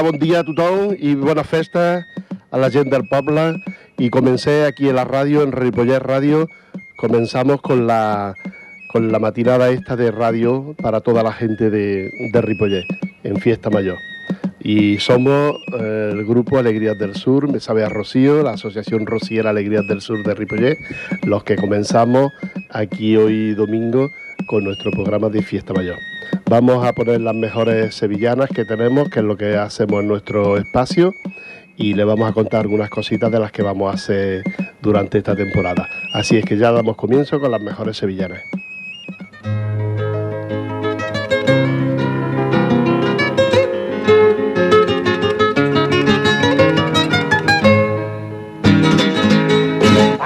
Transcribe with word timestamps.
Hola, 0.00 0.12
bon 0.12 0.18
dia 0.18 0.38
a 0.40 0.44
tothom 0.48 0.94
i 0.96 1.10
bona 1.12 1.42
festa 1.44 2.06
a 2.50 2.56
la 2.56 2.70
gent 2.72 2.88
del 2.88 3.02
poble. 3.10 3.60
Y 3.98 4.08
comencé 4.08 4.64
aquí 4.64 4.88
en 4.88 4.96
la 4.96 5.04
radio, 5.04 5.42
en 5.42 5.52
Ripollet 5.52 5.98
Radio. 5.98 6.48
Comenzamos 6.96 7.60
con 7.60 7.86
la, 7.86 8.32
con 8.94 9.12
la 9.12 9.18
matinada 9.18 9.68
esta 9.68 9.96
de 9.96 10.10
radio 10.10 10.74
para 10.80 11.02
toda 11.02 11.22
la 11.22 11.34
gente 11.34 11.68
de, 11.68 12.10
de 12.32 12.40
Ripollet, 12.40 12.86
en 13.24 13.36
Fiesta 13.42 13.68
Mayor. 13.68 13.98
Y 14.58 14.96
somos 15.00 15.56
eh, 15.78 16.12
el 16.14 16.24
grupo 16.24 16.56
Alegrías 16.56 16.98
del 16.98 17.14
Sur, 17.14 17.52
me 17.52 17.60
sabe 17.60 17.84
a 17.84 17.90
Rocío, 17.90 18.42
la 18.42 18.52
Asociación 18.52 19.04
Rociera 19.04 19.50
Alegrías 19.50 19.86
del 19.86 20.00
Sur 20.00 20.22
de 20.24 20.34
Ripollet, 20.34 20.78
los 21.24 21.44
que 21.44 21.56
comenzamos 21.56 22.32
aquí 22.70 23.18
hoy 23.18 23.52
domingo 23.52 24.12
con 24.46 24.64
nuestro 24.64 24.92
programa 24.92 25.28
de 25.28 25.42
Fiesta 25.42 25.74
Mayor. 25.74 25.98
Vamos 26.50 26.84
a 26.84 26.92
poner 26.92 27.20
las 27.20 27.36
mejores 27.36 27.94
sevillanas 27.94 28.48
que 28.48 28.64
tenemos, 28.64 29.08
que 29.08 29.20
es 29.20 29.24
lo 29.24 29.36
que 29.36 29.56
hacemos 29.56 30.00
en 30.00 30.08
nuestro 30.08 30.56
espacio, 30.56 31.14
y 31.76 31.94
le 31.94 32.02
vamos 32.02 32.28
a 32.28 32.32
contar 32.32 32.62
algunas 32.62 32.90
cositas 32.90 33.30
de 33.30 33.38
las 33.38 33.52
que 33.52 33.62
vamos 33.62 33.88
a 33.88 33.94
hacer 33.94 34.42
durante 34.82 35.18
esta 35.18 35.36
temporada. 35.36 35.88
Así 36.12 36.38
es 36.38 36.44
que 36.44 36.58
ya 36.58 36.72
damos 36.72 36.96
comienzo 36.96 37.38
con 37.38 37.52
las 37.52 37.60
mejores 37.60 37.96
sevillanas. 37.98 38.42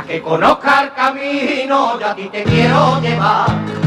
Que 0.06 0.22
conozca 0.22 0.84
el 0.84 0.92
camino, 0.94 2.00
yo 2.00 2.06
a 2.06 2.14
ti 2.14 2.28
te 2.32 2.44
quiero 2.44 3.00
llevar 3.02 3.83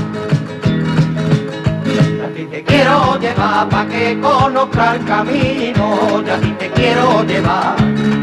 te 2.58 2.64
quiero 2.64 3.20
llevar 3.20 3.70
pa' 3.70 3.86
que 3.86 4.20
conozca 4.20 4.96
el 4.96 5.06
camino, 5.06 6.24
ya 6.26 6.36
a 6.36 6.40
ti 6.40 6.52
te 6.58 6.72
quiero 6.72 7.24
llevar, 7.24 7.76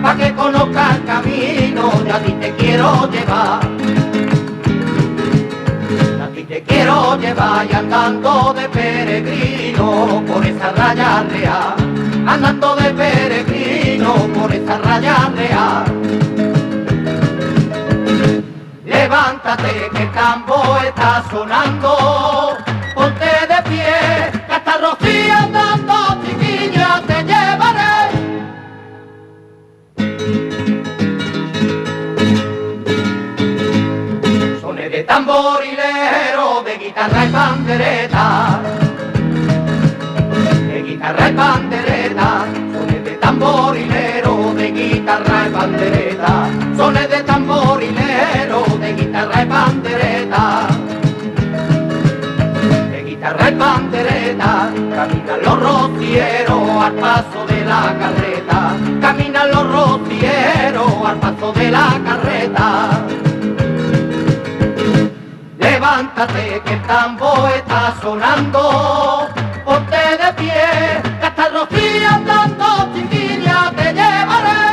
pa' 0.02 0.16
que 0.16 0.34
conozca 0.34 0.96
el 0.96 1.04
camino, 1.04 1.92
ya 2.04 2.16
a 2.16 2.18
ti 2.18 2.32
te 2.40 2.50
quiero 2.56 3.08
llevar. 3.12 3.60
A 6.24 6.26
ti 6.34 6.42
te 6.42 6.62
quiero 6.64 7.16
llevar 7.16 7.66
y 7.70 7.74
andando 7.74 8.52
de 8.54 8.68
peregrino 8.70 10.24
por 10.26 10.44
esa 10.44 10.72
raya 10.72 11.22
real, 11.30 11.76
andando 12.26 12.74
de 12.74 12.90
peregrino 12.90 14.14
por 14.34 14.52
esa 14.52 14.78
raya 14.78 15.30
real. 15.36 15.84
Levántate 18.84 19.90
que 19.94 20.02
el 20.02 20.10
campo 20.10 20.56
está 20.84 21.22
sonando 21.30 22.53
guitarra 36.84 37.24
y 37.24 37.28
pandereta, 37.30 38.60
de 40.68 40.82
guitarra 40.82 41.28
y 41.30 41.32
pandereta, 41.32 42.44
sones 42.72 43.04
de 43.04 43.10
tamborilero, 43.12 44.54
de 44.54 44.70
guitarra 44.70 45.46
y 45.48 45.50
pandereta, 45.50 46.50
sones 46.76 47.08
de 47.08 47.22
tamborilero, 47.22 48.64
de 48.78 48.92
guitarra 48.92 49.42
y 49.42 49.46
pandereta. 49.46 50.68
Guitarra 53.06 53.48
y 53.48 53.54
pandereta, 53.54 54.70
caminan 54.94 55.42
los 55.42 55.60
rocieros 55.62 56.84
al 56.84 56.92
paso 56.94 57.46
de 57.46 57.64
la 57.64 57.96
carreta, 57.98 58.76
caminan 59.00 59.50
los 59.50 59.72
rocieros 59.72 60.92
al 61.06 61.16
paso 61.16 61.52
de 61.54 61.70
la 61.70 62.00
carreta. 62.04 63.23
Levántate 65.84 66.62
que 66.64 66.72
el 66.72 66.82
tambo 66.84 67.46
está 67.48 67.94
sonando, 68.00 69.28
ponte 69.66 69.96
de 69.96 70.32
pie, 70.32 71.02
que 71.20 71.26
hasta 71.26 71.46
el 71.48 71.52
rocío 71.52 72.08
andando, 72.08 72.88
chiquilla, 72.94 73.70
te 73.76 73.92
llevaré. 73.92 74.64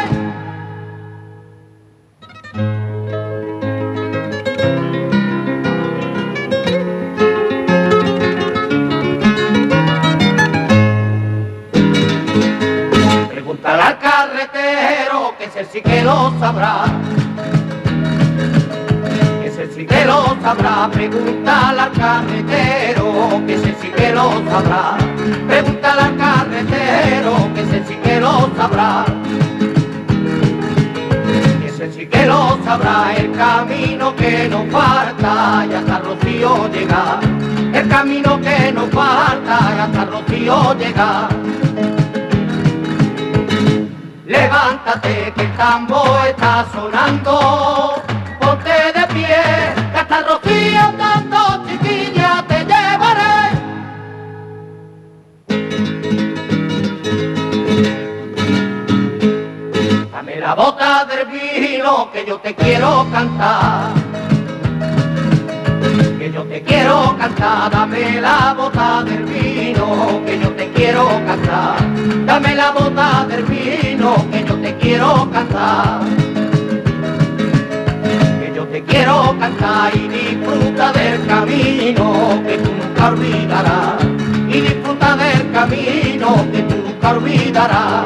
al 13.63 13.99
carretero, 13.99 15.35
que 15.38 15.43
ese 15.43 15.66
sí 15.66 15.81
que 15.81 16.03
lo 16.03 16.33
sabrá. 16.39 16.85
Sí 19.73 19.85
que 19.85 20.05
lo 20.05 20.37
sabrá, 20.41 20.89
pregúntale 20.91 21.81
al 21.81 21.91
carretero, 21.93 23.41
que 23.47 23.55
ese 23.55 23.75
sí 23.81 23.87
que 23.87 24.11
lo 24.11 24.31
sabrá. 24.49 24.97
Pregúntale 25.47 26.01
al 26.01 26.17
carretero, 26.17 27.53
que 27.53 27.61
ese 27.61 27.83
sí 27.87 27.95
que 28.03 28.19
lo 28.19 28.49
sabrá. 28.57 29.05
Que 31.61 31.67
ese 31.67 31.91
sí 31.93 32.05
que 32.05 32.25
lo 32.25 32.59
sabrá, 32.65 33.13
el 33.15 33.31
camino 33.31 34.15
que 34.15 34.49
nos 34.49 34.67
falta, 34.69 35.65
y 35.69 35.73
hasta 35.73 35.99
Rocío 35.99 36.69
llega. 36.71 37.19
El 37.73 37.87
camino 37.87 38.41
que 38.41 38.71
nos 38.73 38.89
falta, 38.89 39.59
y 39.75 39.79
hasta 39.79 40.05
Rocío 40.05 40.77
llega. 40.77 41.29
Levántate 44.25 45.33
que 45.35 45.41
el 45.41 45.57
tambo 45.57 46.03
está 46.25 46.65
sonando, 46.71 48.00
de 48.97 49.07
pie, 49.13 49.43
que 49.91 49.99
hasta 49.99 50.21
Rocío 50.21 50.81
andando 50.81 51.65
chiquilla 51.67 52.45
te 52.47 52.59
llevaré. 52.69 53.35
Dame 60.11 60.35
la 60.39 60.55
bota 60.55 61.05
del 61.05 61.25
vino 61.27 62.11
que 62.11 62.25
yo 62.25 62.39
te 62.39 62.55
quiero 62.55 63.07
cantar 63.11 63.91
que 66.21 66.31
yo 66.31 66.43
te 66.43 66.61
quiero 66.61 67.17
cantar, 67.17 67.71
dame 67.71 68.21
la 68.21 68.53
bota 68.53 69.03
del 69.03 69.23
vino, 69.23 70.21
que 70.23 70.39
yo 70.39 70.51
te 70.51 70.69
quiero 70.69 71.07
cantar, 71.25 71.77
dame 72.27 72.53
la 72.53 72.69
bota 72.69 73.25
del 73.27 73.43
vino, 73.43 74.15
que 74.31 74.45
yo 74.45 74.55
te 74.57 74.77
quiero 74.77 75.27
cantar. 75.31 76.30
Quiero 78.87 79.35
cantar 79.39 79.95
y 79.95 80.07
disfruta 80.07 80.91
del 80.93 81.25
camino 81.25 82.41
que 82.45 82.57
tú 82.57 82.71
nunca 82.71 83.07
olvidarás. 83.09 84.03
Y 84.49 84.61
disfruta 84.61 85.15
del 85.15 85.51
camino 85.51 86.47
que 86.51 86.61
tú 86.63 86.75
nunca 86.75 87.09
olvidarás. 87.11 88.05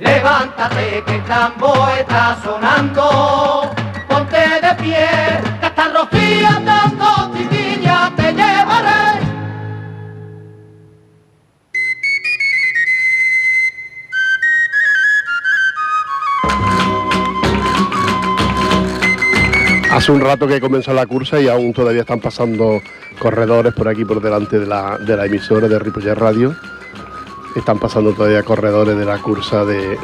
Levántate 0.00 1.02
que 1.06 1.14
el 1.16 1.24
tambo 1.24 1.88
está 1.98 2.36
sonando 2.42 3.70
ponte 4.08 4.36
de 4.36 4.74
pie, 4.82 5.08
que 5.60 5.66
hasta 5.66 5.88
Rocío 5.88 6.48
andando 6.48 7.13
Hace 19.94 20.10
un 20.10 20.20
rato 20.20 20.48
que 20.48 20.60
comenzó 20.60 20.92
la 20.92 21.06
cursa 21.06 21.40
y 21.40 21.46
aún 21.46 21.72
todavía 21.72 22.00
están 22.00 22.18
pasando 22.18 22.82
corredores 23.20 23.72
por 23.74 23.86
aquí 23.86 24.04
por 24.04 24.20
delante 24.20 24.58
de 24.58 24.66
la, 24.66 24.98
de 24.98 25.16
la 25.16 25.26
emisora 25.26 25.68
de 25.68 25.78
Ripollet 25.78 26.16
Radio. 26.16 26.56
Están 27.54 27.78
pasando 27.78 28.12
todavía 28.12 28.42
corredores 28.42 28.98
de 28.98 29.04
la 29.04 29.18
cursa 29.18 29.64
de, 29.64 29.96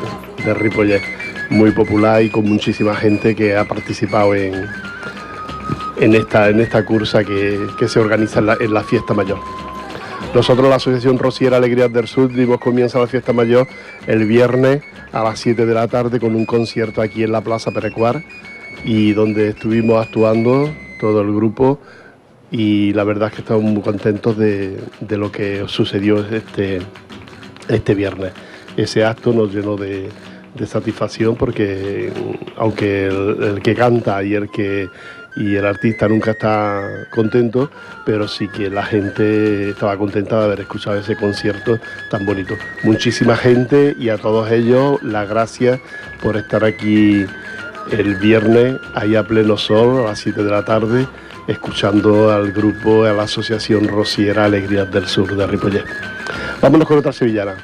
de 0.45 1.03
muy 1.51 1.73
popular 1.73 2.23
y 2.23 2.31
con 2.31 2.49
muchísima 2.49 2.95
gente 2.95 3.35
que 3.35 3.57
ha 3.57 3.65
participado 3.65 4.33
en, 4.37 4.65
en, 5.99 6.15
esta, 6.15 6.51
en 6.51 6.61
esta 6.61 6.85
cursa 6.85 7.25
que, 7.25 7.59
se 7.89 7.99
organiza 7.99 8.39
en 8.39 8.73
la, 8.73 8.85
fiesta 8.85 9.13
mayor. 9.13 9.41
Nosotros, 10.33 10.69
la 10.69 10.77
Asociación 10.77 11.19
Rociera 11.19 11.57
Alegrías 11.57 11.93
del 11.93 12.07
Sur, 12.07 12.33
dimos 12.33 12.61
la 12.95 13.07
fiesta 13.09 13.33
mayor 13.33 13.67
el 14.07 14.25
viernes 14.25 14.85
a 15.13 15.25
las 15.25 15.41
7 15.41 15.67
de 15.67 15.75
la 15.75 15.89
tarde 15.89 16.21
con 16.21 16.37
un 16.37 16.47
concierto 16.47 17.03
aquí 17.03 17.25
en 17.25 17.33
la 17.33 17.41
Plaza 17.41 17.73
Perecuar 17.73 18.23
y 18.85 19.13
donde 19.13 19.49
estuvimos 19.49 20.05
actuando 20.05 20.71
todo 21.01 21.21
el 21.23 21.35
grupo 21.35 21.81
y 22.51 22.93
la 22.95 23.05
verdad 23.05 23.29
es 23.29 23.35
que 23.35 23.41
estamos 23.43 23.63
muy 23.63 23.83
contentos 23.83 24.37
de, 24.37 24.79
lo 25.09 25.31
que 25.31 25.65
sucedió 25.67 26.19
este, 26.27 26.81
este 27.69 27.95
viernes. 27.95 28.33
Ese 28.77 29.05
acto 29.05 29.33
nos 29.33 29.55
llenó 29.55 29.77
de, 29.77 30.09
satisfacción 30.67 31.37
porque 31.37 32.13
aunque 32.57 33.07
el, 33.07 33.61
que 33.63 33.75
canta 33.75 34.23
y 34.23 34.35
el 34.35 34.51
que 34.51 34.89
y 35.37 35.55
el 35.55 35.65
artista 35.65 36.09
nunca 36.09 36.33
está 36.33 37.07
contento, 37.15 37.71
pero 38.05 38.27
sí 38.27 38.49
que 38.49 38.69
la 38.69 38.83
gente 38.83 39.71
estaba 39.71 39.97
contenta 39.97 40.41
de 40.41 40.45
haber 40.45 40.61
escuchado 40.61 40.99
ese 40.99 41.17
concierto 41.17 41.79
tan 42.11 42.27
bonito. 42.27 42.57
Muchísima 42.83 43.37
gente 43.37 43.95
y 43.99 44.09
a 44.09 44.19
todos 44.19 44.51
ellos 44.51 45.01
las 45.05 45.29
gracias 45.29 45.81
por 46.21 46.37
estar 46.37 46.65
aquí 46.65 47.25
el 47.91 48.17
viernes, 48.17 48.77
ahí 48.95 49.17
a 49.17 49.23
pleno 49.25 49.57
sol, 49.57 50.05
a 50.05 50.11
las 50.11 50.19
7 50.21 50.43
de 50.43 50.51
la 50.51 50.65
tarde, 50.65 51.07
escuchando 51.47 52.31
al 52.31 52.53
grupo, 52.53 53.05
a 53.05 53.13
la 53.13 53.25
Asociación 53.25 53.89
Rociera 53.89 54.45
Alegrías 54.45 54.91
del 54.91 55.07
Sur 55.07 55.37
de 55.37 55.47
Ripollet. 55.47 55.85
Vámonos 56.61 56.87
con 56.87 56.99
otra 56.99 57.13
sevillana. 57.13 57.55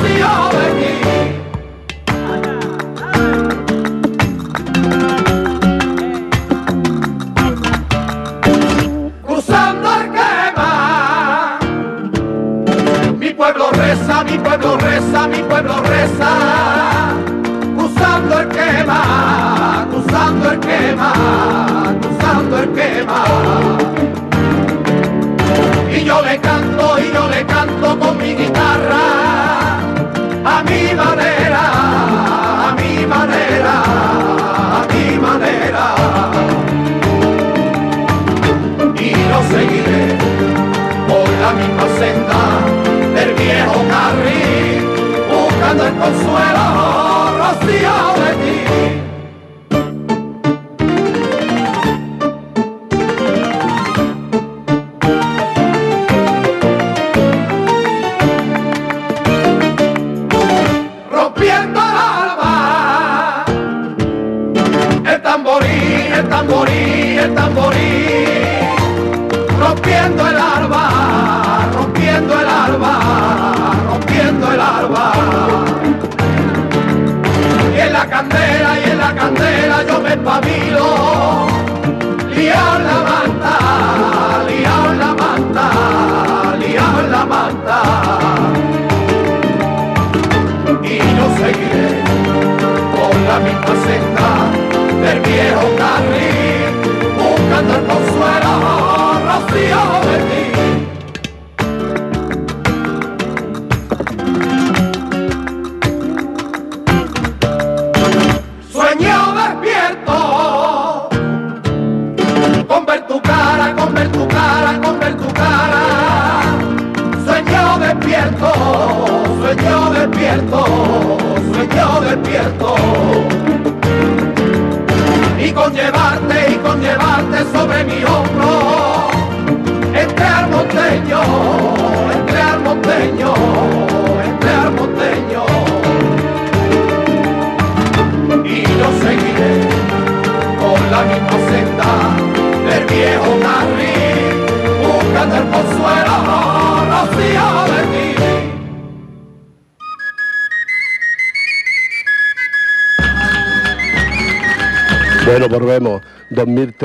Bueno, 0.00 0.59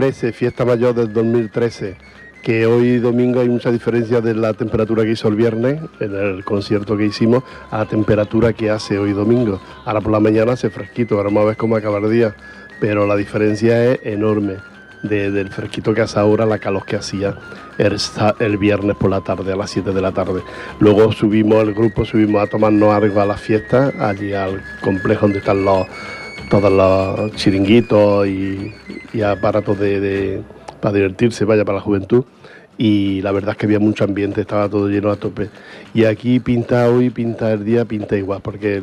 2013, 0.05 0.33
fiesta 0.33 0.65
mayor 0.65 0.93
del 0.93 1.12
2013. 1.12 1.95
Que 2.43 2.67
hoy 2.67 3.00
domingo 3.00 3.39
hay 3.39 3.50
mucha 3.50 3.71
diferencia 3.71 4.21
de 4.21 4.35
la 4.35 4.53
temperatura 4.53 5.03
que 5.03 5.12
hizo 5.12 5.27
el 5.27 5.35
viernes 5.35 5.81
en 6.00 6.15
el 6.15 6.45
concierto 6.45 6.95
que 6.95 7.05
hicimos 7.05 7.43
a 7.71 7.79
la 7.79 7.85
temperatura 7.88 8.53
que 8.53 8.69
hace 8.69 9.00
hoy 9.00 9.13
domingo. 9.13 9.59
Ahora 9.83 10.01
por 10.01 10.12
la 10.12 10.19
mañana 10.19 10.53
hace 10.53 10.69
fresquito, 10.69 11.15
ahora 11.15 11.29
vamos 11.29 11.43
a 11.43 11.45
ver 11.47 11.57
cómo 11.57 11.75
acaba 11.75 11.97
el 11.97 12.12
día. 12.12 12.35
Pero 12.79 13.07
la 13.07 13.15
diferencia 13.15 13.93
es 13.93 14.00
enorme 14.03 14.57
del 15.01 15.50
fresquito 15.50 15.93
que 15.93 16.01
hace 16.01 16.19
ahora, 16.19 16.45
la 16.45 16.59
calor 16.59 16.85
que 16.85 16.97
hacía 16.97 17.35
el, 17.77 18.57
viernes 18.57 18.95
por 18.95 19.09
la 19.09 19.21
tarde, 19.21 19.53
a 19.53 19.55
las 19.55 19.71
7 19.71 19.91
de 19.91 20.01
la 20.01 20.12
tarde. 20.12 20.43
Luego 20.79 21.12
subimos, 21.13 21.63
el 21.63 21.74
grupo 21.74 22.05
subimos 22.05 22.43
a 22.43 22.47
tomarnos 22.47 22.93
algo 22.93 23.21
a 23.21 23.25
la 23.25 23.38
fiesta, 23.38 23.91
allí 24.00 24.33
al 24.33 24.62
complejo 24.81 25.21
donde 25.21 25.39
están 25.39 25.65
los, 25.65 25.88
todos 26.49 26.71
los 26.71 27.31
chiringuitos 27.35 28.27
y, 28.27 28.73
aparatos 29.21 29.79
de, 29.79 30.41
para 30.81 30.93
divertirse, 30.93 31.45
vaya 31.45 31.65
para 31.65 31.77
la 31.77 31.81
juventud. 31.81 32.25
Y 32.77 33.21
la 33.21 33.31
verdad 33.31 33.51
es 33.51 33.57
que 33.57 33.65
había 33.67 33.79
mucho 33.79 34.03
ambiente, 34.03 34.41
estaba 34.41 34.67
todo 34.67 34.89
lleno 34.89 35.09
a 35.09 35.15
tope. 35.15 35.49
Y 35.93 36.03
aquí 36.03 36.39
pinta 36.39 36.89
hoy, 36.89 37.09
pinta 37.09 37.53
el 37.53 37.63
día, 37.63 37.85
pinta 37.85 38.17
igual, 38.17 38.41
porque 38.41 38.81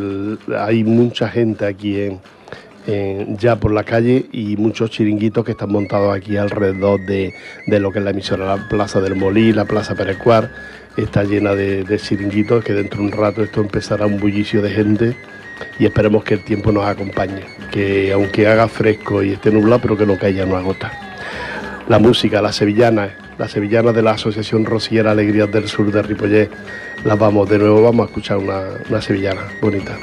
hay 0.58 0.82
mucha 0.82 1.28
gente 1.28 1.66
aquí 1.66 2.00
en, 2.00 2.20
ya 3.36 3.56
por 3.56 3.72
la 3.72 3.84
calle 3.84 4.26
y 4.32 4.56
muchos 4.56 4.90
chiringuitos 4.90 5.44
que 5.44 5.52
están 5.52 5.70
montados 5.70 6.16
aquí 6.16 6.36
alrededor 6.36 7.00
de, 7.04 7.34
lo 7.66 7.92
que 7.92 7.98
es 7.98 8.04
la 8.04 8.10
emisora, 8.10 8.46
la 8.46 8.68
Plaza 8.68 9.00
del 9.00 9.14
Molí, 9.14 9.52
la 9.52 9.66
Plaza 9.66 9.94
Perecuar, 9.94 10.50
está 10.96 11.24
llena 11.24 11.54
de, 11.54 11.98
chiringuitos 11.98 12.64
que 12.64 12.72
dentro 12.72 13.00
de 13.00 13.06
un 13.06 13.12
rato 13.12 13.42
esto 13.42 13.60
empezará 13.60 14.06
un 14.06 14.18
bullicio 14.18 14.62
de 14.62 14.70
gente 14.70 15.16
y 15.78 15.86
esperemos 15.86 16.24
que 16.24 16.34
el 16.34 16.40
tiempo 16.40 16.72
nos 16.72 16.84
acompañe, 16.86 17.42
que 17.70 18.12
aunque 18.12 18.46
haga 18.46 18.68
fresco 18.68 19.22
y 19.22 19.32
esté 19.32 19.50
nublado, 19.50 19.80
pero 19.82 19.96
que 19.96 20.06
no 20.06 20.18
caiga, 20.18 20.46
no 20.46 20.56
agota. 20.56 20.92
La 21.88 21.98
música, 21.98 22.40
la 22.40 22.52
sevillana, 22.52 23.16
la 23.38 23.48
sevillana 23.48 23.92
de 23.92 24.02
la 24.02 24.12
Asociación 24.12 24.64
Rociera 24.64 25.10
Alegrías 25.10 25.50
del 25.50 25.68
Sur 25.68 25.90
de 25.90 26.02
Ripollet, 26.02 26.50
las 27.04 27.18
vamos, 27.18 27.48
de 27.48 27.58
nuevo 27.58 27.82
vamos 27.82 28.06
a 28.06 28.08
escuchar 28.08 28.38
una, 28.38 28.62
una 28.88 29.00
sevillana 29.00 29.42
bonita. 29.60 29.98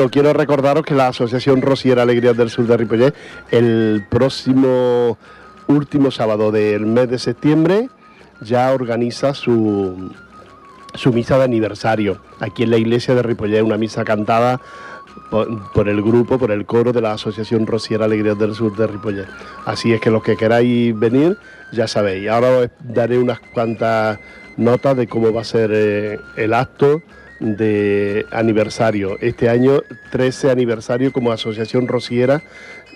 Bueno, 0.00 0.12
quiero 0.12 0.32
recordaros 0.32 0.82
que 0.82 0.94
la 0.94 1.08
Asociación 1.08 1.60
Rosiera 1.60 2.00
Alegría 2.00 2.32
del 2.32 2.48
Sur 2.48 2.66
de 2.66 2.74
Ripollet, 2.74 3.14
el 3.50 4.06
próximo 4.08 5.18
último 5.66 6.10
sábado 6.10 6.50
del 6.50 6.86
mes 6.86 7.10
de 7.10 7.18
septiembre, 7.18 7.90
ya 8.40 8.72
organiza 8.72 9.34
su, 9.34 10.10
su 10.94 11.12
misa 11.12 11.36
de 11.36 11.44
aniversario 11.44 12.18
aquí 12.38 12.62
en 12.62 12.70
la 12.70 12.78
iglesia 12.78 13.14
de 13.14 13.22
Ripollet, 13.22 13.62
una 13.62 13.76
misa 13.76 14.02
cantada 14.02 14.62
por, 15.30 15.86
el 15.86 16.00
grupo, 16.00 16.38
por 16.38 16.50
el 16.50 16.64
coro 16.64 16.94
de 16.94 17.02
la 17.02 17.12
Asociación 17.12 17.66
Rosiera 17.66 18.06
Alegría 18.06 18.34
del 18.34 18.54
Sur 18.54 18.74
de 18.78 18.86
Ripollet. 18.86 19.28
Así 19.66 19.92
es 19.92 20.00
que 20.00 20.10
los 20.10 20.22
que 20.22 20.34
queráis 20.34 20.98
venir, 20.98 21.36
ya 21.72 21.86
sabéis. 21.86 22.26
Ahora 22.30 22.48
os 22.56 22.70
daré 22.82 23.18
unas 23.18 23.40
cuantas 23.52 24.18
notas 24.56 24.96
de 24.96 25.06
cómo 25.06 25.30
va 25.30 25.42
a 25.42 25.44
ser 25.44 25.70
eh, 25.74 26.18
el 26.36 26.54
acto 26.54 27.02
de 27.40 28.26
aniversario. 28.30 29.18
Este 29.20 29.48
año 29.48 29.82
13 30.10 30.50
aniversario 30.50 31.12
como 31.12 31.32
Asociación 31.32 31.88
Rociera 31.88 32.42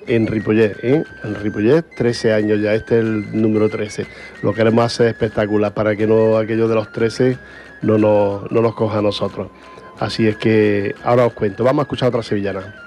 en 0.06 0.26
Ripollet. 0.26 0.76
¿eh? 0.82 1.04
En 1.24 1.34
Ripollet 1.34 1.84
13 1.96 2.32
años 2.32 2.60
ya, 2.60 2.74
este 2.74 2.98
es 2.98 3.04
el 3.04 3.40
número 3.40 3.68
13. 3.68 4.06
Lo 4.42 4.52
queremos 4.52 4.84
hacer 4.84 5.08
espectacular 5.08 5.72
para 5.72 5.96
que 5.96 6.06
no 6.06 6.36
aquello 6.36 6.68
de 6.68 6.74
los 6.74 6.92
13 6.92 7.38
no 7.82 7.98
nos, 7.98 8.50
no 8.52 8.60
nos 8.60 8.74
coja 8.74 8.98
a 8.98 9.02
nosotros. 9.02 9.48
Así 9.98 10.26
es 10.28 10.36
que 10.36 10.94
ahora 11.04 11.26
os 11.26 11.32
cuento. 11.32 11.64
Vamos 11.64 11.82
a 11.82 11.84
escuchar 11.84 12.08
otra 12.08 12.22
sevillana. 12.22 12.83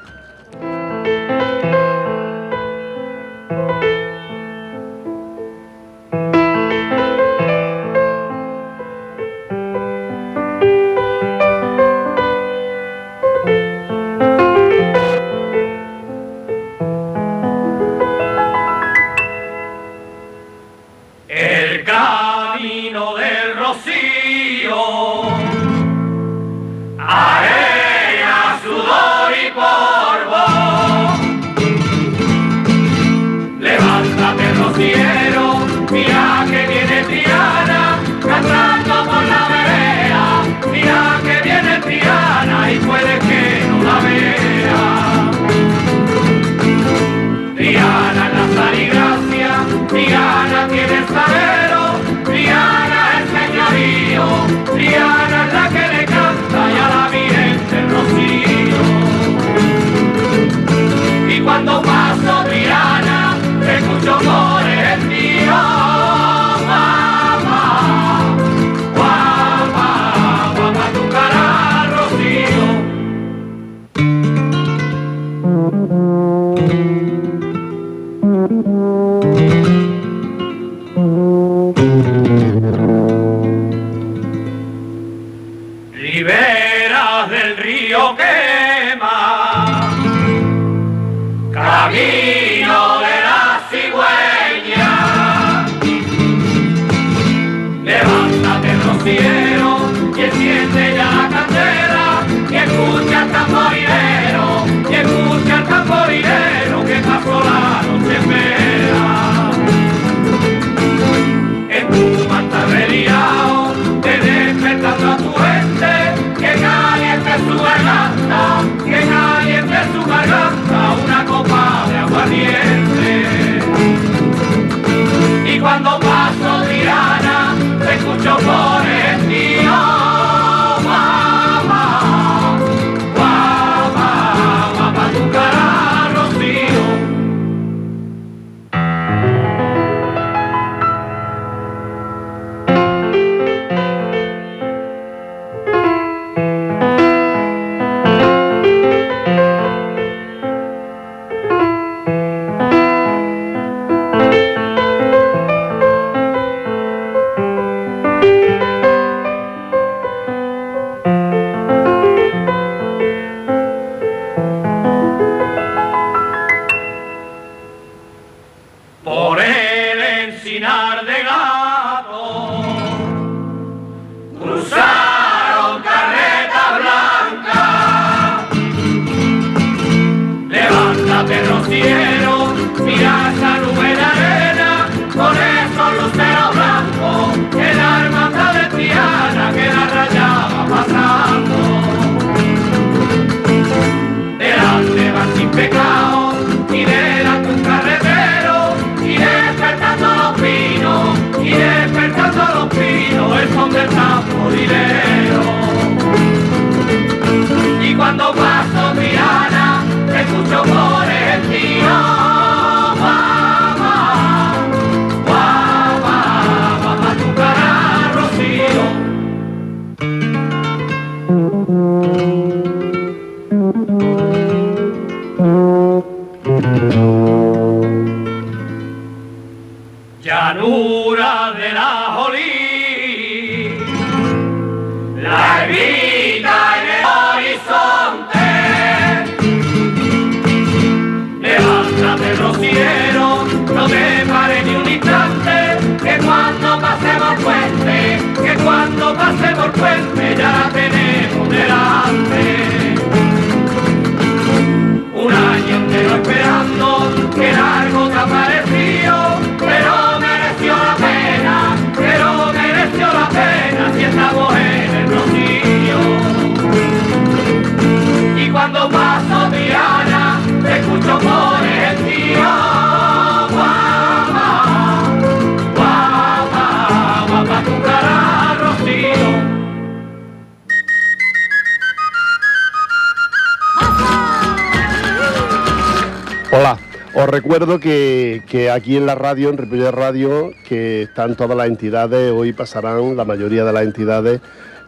Aquí 288.69 288.97
en 288.97 289.05
la 289.05 289.15
radio, 289.15 289.49
en 289.49 289.57
Ripollet 289.57 289.91
Radio, 289.91 290.51
que 290.67 291.03
están 291.03 291.35
todas 291.35 291.57
las 291.57 291.67
entidades, 291.67 292.31
hoy 292.31 292.53
pasarán 292.53 293.15
la 293.15 293.25
mayoría 293.25 293.63
de 293.63 293.73
las 293.73 293.83
entidades 293.83 294.41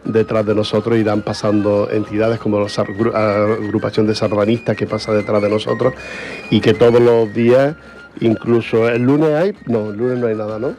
detrás 0.04 0.46
de 0.46 0.54
nosotros, 0.54 0.96
irán 0.98 1.22
pasando 1.22 1.88
entidades 1.90 2.38
como 2.38 2.58
la 2.58 2.66
agru- 2.66 3.14
agrupación 3.14 4.06
de 4.06 4.14
sardanistas 4.14 4.76
que 4.76 4.86
pasa 4.86 5.12
detrás 5.12 5.42
de 5.42 5.50
nosotros 5.50 5.92
y 6.50 6.60
que 6.60 6.72
todos 6.74 7.00
los 7.02 7.32
días, 7.34 7.74
incluso 8.20 8.88
el 8.88 9.02
lunes 9.02 9.30
hay, 9.34 9.54
no, 9.66 9.90
el 9.90 9.96
lunes 9.98 10.18
no 10.18 10.26
hay 10.28 10.34
nada, 10.36 10.58
¿no? 10.58 10.74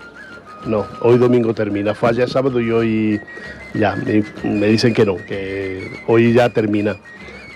No, 0.66 0.86
hoy 1.02 1.18
domingo 1.18 1.54
termina, 1.54 1.94
fue 1.94 2.10
ayer 2.10 2.30
sábado 2.30 2.60
y 2.60 2.72
hoy 2.72 3.22
ya, 3.74 3.96
me 4.44 4.68
dicen 4.68 4.94
que 4.94 5.06
no, 5.06 5.18
que 5.18 5.90
hoy 6.08 6.34
ya 6.34 6.50
termina 6.50 6.98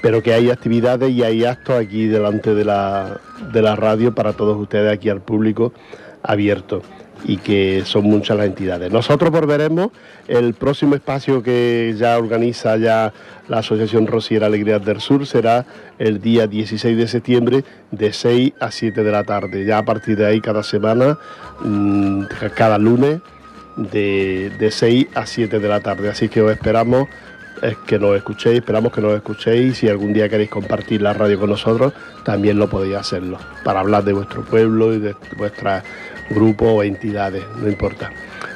pero 0.06 0.22
que 0.22 0.36
hay 0.36 0.52
actividades 0.52 1.10
y 1.10 1.24
hay 1.24 1.46
actos 1.46 1.80
aquí 1.80 2.06
delante 2.06 2.54
de 2.54 2.64
la, 2.64 3.20
de 3.52 3.60
la 3.64 3.76
radio 3.76 4.14
para 4.14 4.34
todos 4.34 4.56
ustedes, 4.56 4.94
aquí 4.94 5.10
al 5.10 5.22
público 5.22 5.74
abierto 6.22 6.84
y 7.24 7.38
que 7.38 7.82
son 7.86 8.04
muchas 8.04 8.38
las 8.38 8.46
entidades. 8.46 8.92
Nosotros 8.92 9.32
volveremos, 9.32 9.88
el 10.28 10.54
próximo 10.54 10.94
espacio 10.94 11.42
que 11.42 11.96
ya 11.98 12.20
organiza 12.20 12.78
ya 12.78 13.14
la 13.48 13.58
Asociación 13.58 14.06
Rociera 14.06 14.46
Alegrías 14.46 14.86
del 14.86 15.02
Sur 15.02 15.26
será 15.26 15.66
el 15.98 16.22
día 16.22 16.46
16 16.46 16.96
de 16.96 17.08
septiembre 17.08 17.64
de 17.90 18.14
6 18.14 18.54
a 18.60 18.70
7 18.70 19.04
de 19.04 19.12
la 19.12 19.24
tarde. 19.24 19.66
Ya 19.66 19.80
a 19.80 19.86
partir 19.86 20.18
de 20.18 20.28
ahí 20.28 20.40
cada 20.40 20.62
semana, 20.62 21.18
mm, 21.64 22.26
cada 22.56 22.78
lunes, 22.78 23.22
de, 23.76 24.52
de 24.60 24.72
6 24.72 25.08
a 25.16 25.26
7 25.26 25.60
de 25.60 25.68
la 25.68 25.80
tarde. 25.80 26.10
Así 26.10 26.30
que 26.30 26.42
os 26.42 26.52
esperamos 26.52 27.08
es 27.62 27.78
que 27.78 28.00
nos 28.00 28.16
escuchéis, 28.16 28.58
esperamos 28.58 28.92
que 28.92 29.02
nos 29.02 29.16
escuchéis. 29.16 29.78
Si 29.78 29.88
algún 29.90 30.14
día 30.14 30.30
queréis 30.30 30.50
compartir 30.50 31.02
la 31.02 31.14
radio 31.14 31.40
con 31.40 31.50
nosotros, 31.50 31.94
también 32.24 32.60
lo 32.60 32.70
podéis 32.70 32.96
hacerlo, 32.96 33.38
para 33.64 33.80
hablar 33.80 34.04
de 34.04 34.14
vuestro 34.14 34.44
pueblo 34.44 34.94
y 34.94 35.00
de 35.00 35.16
vuestros 35.38 35.84
grupos 36.30 36.68
o 36.70 36.84
entidades, 36.84 37.44
no 37.58 37.68
importa. 37.68 38.12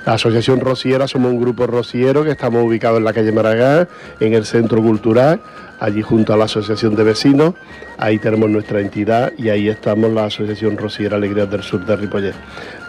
La 0.09 0.15
Asociación 0.15 0.59
Rociera 0.59 1.07
somos 1.07 1.31
un 1.31 1.39
grupo 1.39 1.67
rociero 1.67 2.23
que 2.23 2.31
estamos 2.31 2.65
ubicados 2.65 2.97
en 2.97 3.03
la 3.03 3.13
calle 3.13 3.31
Maragall, 3.31 3.87
en 4.19 4.33
el 4.33 4.43
Centro 4.43 4.81
Cultural, 4.81 5.39
allí 5.79 6.01
junto 6.01 6.33
a 6.33 6.35
la 6.35 6.45
Asociación 6.45 6.95
de 6.95 7.03
Vecinos. 7.03 7.53
Ahí 7.99 8.17
tenemos 8.17 8.49
nuestra 8.49 8.79
entidad 8.79 9.31
y 9.37 9.49
ahí 9.49 9.69
estamos 9.69 10.11
la 10.11 10.25
Asociación 10.25 10.77
Rociera 10.77 11.17
Alegrías 11.17 11.51
del 11.51 11.61
Sur 11.61 11.85
de 11.85 11.95
Ripollet. 11.95 12.33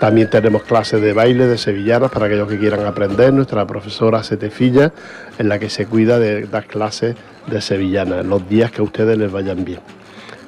También 0.00 0.30
tenemos 0.30 0.62
clases 0.62 1.02
de 1.02 1.12
baile 1.12 1.46
de 1.46 1.58
sevillanas 1.58 2.10
para 2.10 2.24
aquellos 2.24 2.48
que 2.48 2.58
quieran 2.58 2.86
aprender. 2.86 3.34
Nuestra 3.34 3.66
profesora 3.66 4.22
Setefilla, 4.22 4.90
en 5.38 5.50
la 5.50 5.58
que 5.58 5.68
se 5.68 5.84
cuida 5.84 6.18
de 6.18 6.46
dar 6.46 6.64
clases 6.64 7.16
de 7.48 7.60
sevillanas, 7.60 8.24
los 8.24 8.48
días 8.48 8.70
que 8.70 8.80
a 8.80 8.84
ustedes 8.84 9.18
les 9.18 9.30
vayan 9.30 9.62
bien. 9.62 9.99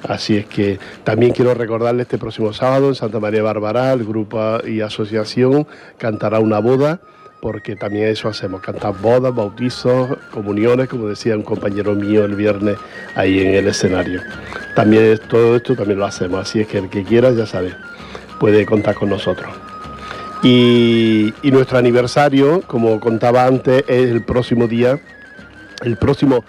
Así 0.07 0.37
es 0.37 0.45
que 0.45 0.79
también 1.03 1.31
quiero 1.31 1.53
recordarle 1.53 2.03
este 2.03 2.17
próximo 2.17 2.51
sábado 2.53 2.89
en 2.89 2.95
Santa 2.95 3.19
María 3.19 3.41
Bárbara, 3.41 3.93
el 3.93 4.03
grupo 4.03 4.59
y 4.65 4.81
asociación 4.81 5.65
cantará 5.97 6.39
una 6.39 6.59
boda 6.59 6.99
porque 7.43 7.75
también 7.75 8.07
eso 8.07 8.29
hacemos, 8.29 8.61
cantar 8.61 8.93
bodas, 9.01 9.35
bautizos, 9.35 10.17
comuniones, 10.31 10.87
como 10.87 11.09
decía 11.09 11.35
un 11.35 11.43
compañero 11.43 11.93
mío 11.93 12.23
el 12.23 12.35
viernes 12.35 12.77
ahí 13.15 13.41
en 13.41 13.55
el 13.55 13.67
escenario. 13.67 14.21
También 14.77 15.19
todo 15.27 15.57
esto 15.57 15.75
también 15.75 15.99
lo 15.99 16.05
hacemos, 16.05 16.39
así 16.39 16.61
es 16.61 16.67
que 16.67 16.77
el 16.77 16.89
que 16.89 17.03
quiera, 17.03 17.31
ya 17.31 17.45
sabe, 17.45 17.75
puede 18.39 18.65
contar 18.65 18.95
con 18.95 19.09
nosotros. 19.09 19.53
Y, 20.41 21.33
y 21.41 21.51
nuestro 21.51 21.77
aniversario, 21.77 22.61
como 22.61 23.01
contaba 23.01 23.45
antes, 23.45 23.83
es 23.89 24.09
el 24.09 24.23
próximo 24.23 24.69
día, 24.69 25.01
el 25.83 25.97
próximo 25.97 26.45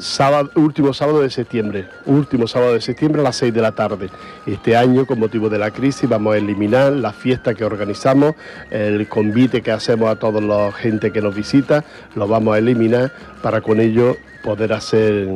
sábado, 0.00 0.50
último 0.56 0.92
sábado 0.92 1.20
de 1.20 1.30
septiembre, 1.30 1.86
último 2.06 2.46
sábado 2.46 2.74
de 2.74 2.80
septiembre 2.80 3.20
a 3.20 3.24
las 3.24 3.36
6 3.36 3.52
de 3.52 3.60
la 3.60 3.72
tarde. 3.72 4.08
Este 4.46 4.76
año, 4.76 5.06
con 5.06 5.18
motivo 5.18 5.48
de 5.48 5.58
la 5.58 5.70
crisis, 5.70 6.08
vamos 6.08 6.34
a 6.34 6.38
eliminar 6.38 6.92
la 6.92 7.12
fiesta 7.12 7.54
que 7.54 7.64
organizamos, 7.64 8.34
el 8.70 9.08
convite 9.08 9.62
que 9.62 9.70
hacemos 9.70 10.08
a 10.10 10.16
toda 10.16 10.40
la 10.40 10.72
gente 10.72 11.12
que 11.12 11.20
nos 11.20 11.34
visita, 11.34 11.84
lo 12.14 12.26
vamos 12.26 12.54
a 12.54 12.58
eliminar 12.58 13.12
para 13.42 13.60
con 13.60 13.80
ello 13.80 14.16
poder 14.42 14.72
hacer 14.72 15.28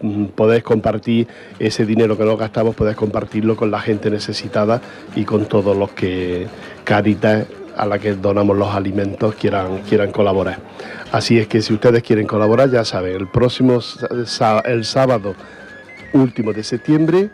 mm, 0.00 0.24
poder 0.34 0.62
compartir 0.62 1.28
ese 1.58 1.86
dinero 1.86 2.16
que 2.18 2.24
nos 2.24 2.38
gastamos, 2.38 2.74
poder 2.74 2.96
compartirlo 2.96 3.56
con 3.56 3.70
la 3.70 3.80
gente 3.80 4.10
necesitada 4.10 4.80
y 5.14 5.24
con 5.24 5.46
todos 5.46 5.76
los 5.76 5.90
que 5.90 6.48
Caritas 6.84 7.46
a 7.80 7.86
la 7.86 7.98
que 7.98 8.12
donamos 8.14 8.58
los 8.58 8.68
alimentos 8.74 9.34
quieran, 9.36 9.78
quieran 9.88 10.12
colaborar. 10.12 10.58
Así 11.12 11.38
es 11.38 11.48
que 11.48 11.62
si 11.62 11.72
ustedes 11.72 12.02
quieren 12.02 12.26
colaborar, 12.26 12.70
ya 12.70 12.84
saben, 12.84 13.16
el 13.16 13.26
próximo 13.26 13.80
el 14.64 14.84
sábado 14.84 15.34
último 16.12 16.52
de 16.52 16.62
septiembre, 16.62 17.30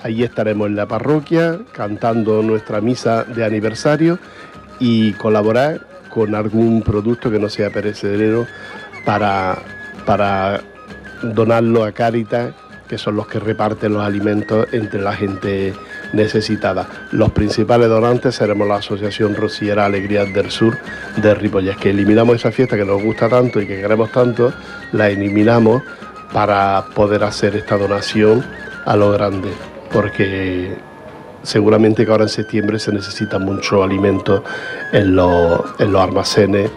ahí 0.00 0.22
estaremos 0.22 0.68
en 0.68 0.76
la 0.76 0.86
parroquia 0.86 1.58
cantando 1.72 2.42
nuestra 2.42 2.80
misa 2.80 3.24
de 3.24 3.44
aniversario 3.44 4.20
y 4.78 5.14
colaborar 5.14 5.80
con 6.10 6.36
algún 6.36 6.82
producto 6.82 7.28
que 7.28 7.40
no 7.40 7.48
sea 7.48 7.70
perecedero 7.70 8.46
para, 9.04 9.58
para 10.06 10.60
donarlo 11.22 11.84
a 11.84 11.90
Caritas 11.90 12.54
que 12.88 12.98
son 12.98 13.16
los 13.16 13.26
que 13.26 13.38
reparten 13.38 13.92
los 13.92 14.02
alimentos 14.02 14.66
entre 14.72 15.02
la 15.02 15.12
gente 15.12 15.74
necesitada. 16.12 16.88
Los 17.12 17.32
principales 17.32 17.88
donantes 17.88 18.34
seremos 18.34 18.66
la 18.66 18.76
Asociación 18.76 19.34
Rociera 19.34 19.86
Alegrías 19.86 20.32
del 20.32 20.50
Sur 20.50 20.78
de 21.16 21.34
Ripolles, 21.34 21.76
que 21.76 21.90
eliminamos 21.90 22.36
esa 22.36 22.50
fiesta 22.50 22.76
que 22.76 22.84
nos 22.84 23.02
gusta 23.02 23.28
tanto 23.28 23.60
y 23.60 23.66
que 23.66 23.80
queremos 23.80 24.10
tanto, 24.12 24.52
la 24.92 25.08
eliminamos 25.08 25.82
para 26.32 26.84
poder 26.94 27.24
hacer 27.24 27.56
esta 27.56 27.76
donación 27.76 28.44
a 28.84 28.96
lo 28.96 29.10
grande, 29.12 29.50
porque 29.92 30.76
seguramente 31.42 32.04
que 32.04 32.10
ahora 32.10 32.24
en 32.24 32.28
septiembre 32.28 32.78
se 32.78 32.92
necesita 32.92 33.38
mucho 33.38 33.82
alimento 33.82 34.44
en 34.92 35.14
los, 35.14 35.62
en 35.78 35.92
los 35.92 36.02
almacenes 36.02 36.70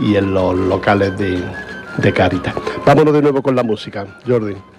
y 0.00 0.16
en 0.16 0.32
los 0.32 0.56
locales 0.56 1.16
de, 1.18 1.42
de 1.98 2.12
Caritas. 2.12 2.54
Vámonos 2.84 3.14
de 3.14 3.22
nuevo 3.22 3.42
con 3.42 3.54
la 3.54 3.62
música, 3.62 4.06
Jordi. 4.26 4.73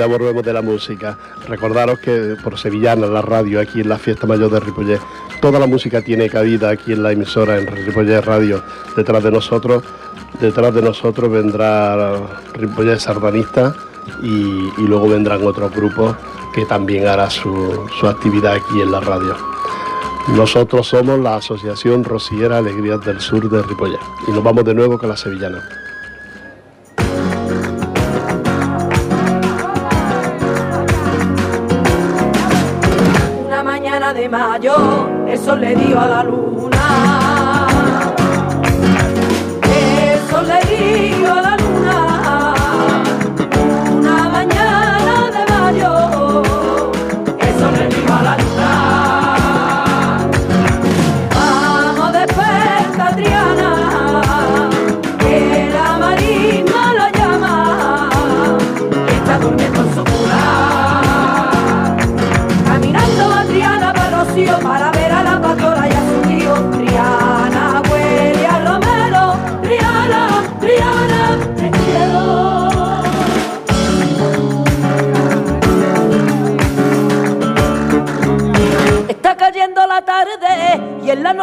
Ya 0.00 0.06
volvemos 0.06 0.42
de 0.42 0.54
la 0.54 0.62
música. 0.62 1.18
Recordaros 1.46 1.98
que 1.98 2.34
por 2.42 2.58
Sevillana, 2.58 3.06
la 3.06 3.20
radio, 3.20 3.60
aquí 3.60 3.82
en 3.82 3.90
la 3.90 3.98
fiesta 3.98 4.26
mayor 4.26 4.50
de 4.50 4.58
Ripollet, 4.58 4.98
toda 5.42 5.58
la 5.58 5.66
música 5.66 6.00
tiene 6.00 6.30
cabida 6.30 6.70
aquí 6.70 6.94
en 6.94 7.02
la 7.02 7.12
emisora, 7.12 7.58
en 7.58 7.66
Ripollet 7.66 8.22
Radio. 8.22 8.62
Detrás 8.96 9.22
de 9.22 9.30
nosotros, 9.30 9.84
detrás 10.40 10.72
de 10.72 10.80
nosotros 10.80 11.30
vendrá 11.30 12.16
Ripollet 12.54 12.98
Sardanista 12.98 13.74
y, 14.22 14.70
luego 14.78 15.10
vendrán 15.10 15.46
otros 15.46 15.70
grupos 15.70 16.16
que 16.54 16.64
también 16.64 17.06
hará 17.06 17.28
su, 17.28 17.86
su 18.00 18.06
actividad 18.06 18.54
aquí 18.54 18.80
en 18.80 18.92
la 18.92 19.00
radio. 19.00 19.36
Nosotros 20.28 20.88
somos 20.88 21.18
la 21.18 21.36
Asociación 21.36 22.04
Rociera 22.04 22.56
Alegrías 22.56 23.04
del 23.04 23.20
Sur 23.20 23.50
de 23.50 23.62
Ripollet 23.62 24.00
y 24.28 24.30
nos 24.30 24.42
vamos 24.42 24.64
de 24.64 24.72
nuevo 24.72 24.96
con 24.96 25.10
la 25.10 25.16
sevillana. 25.18 25.89
Le 35.56 35.74
dio 35.74 35.98
a 35.98 36.06
la 36.06 36.22
luna. 36.22 36.49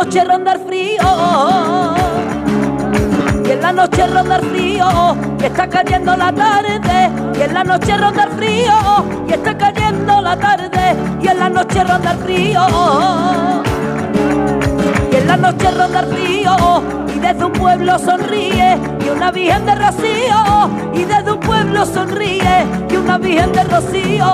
Noche 0.08 0.24
ronda 0.24 0.54
el 0.54 0.60
frío. 0.60 1.04
Y 3.46 3.52
en 3.52 3.62
la 3.62 3.74
noche 3.74 4.08
ronda 4.08 4.38
el 4.38 4.46
frío, 4.46 5.18
y 5.38 5.44
está 5.44 5.68
cayendo 5.68 6.16
la 6.16 6.32
tarde, 6.32 7.12
y 7.38 7.42
en 7.42 7.54
la 7.54 7.64
noche 7.66 7.98
ronda 7.98 8.24
el 8.24 8.30
frío, 8.32 8.74
y 9.28 9.34
está 9.34 9.58
cayendo 9.58 10.22
la 10.22 10.38
tarde, 10.38 10.96
y 11.22 11.28
en 11.28 11.40
la 11.40 11.50
noche 11.50 11.84
ronda 11.84 12.12
el 12.12 12.18
frío. 12.20 12.62
Y 15.12 15.16
en 15.18 15.28
la 15.28 15.36
noche 15.36 15.72
ronda 15.72 16.00
el 16.00 16.06
frío, 16.06 16.56
y 17.14 17.20
desde 17.20 17.44
un 17.44 17.52
pueblo 17.52 18.00
sonríe, 18.00 18.78
y 19.06 19.10
una 19.10 19.30
virgen 19.32 19.66
de 19.66 19.76
rocío, 19.76 20.70
y 20.94 21.04
desde 21.04 21.32
un 21.34 21.40
pueblo 21.42 21.86
sonríe, 21.86 22.66
y 22.90 22.96
una 22.96 23.18
virgen 23.18 23.52
de 23.52 23.64
rocío. 23.66 24.34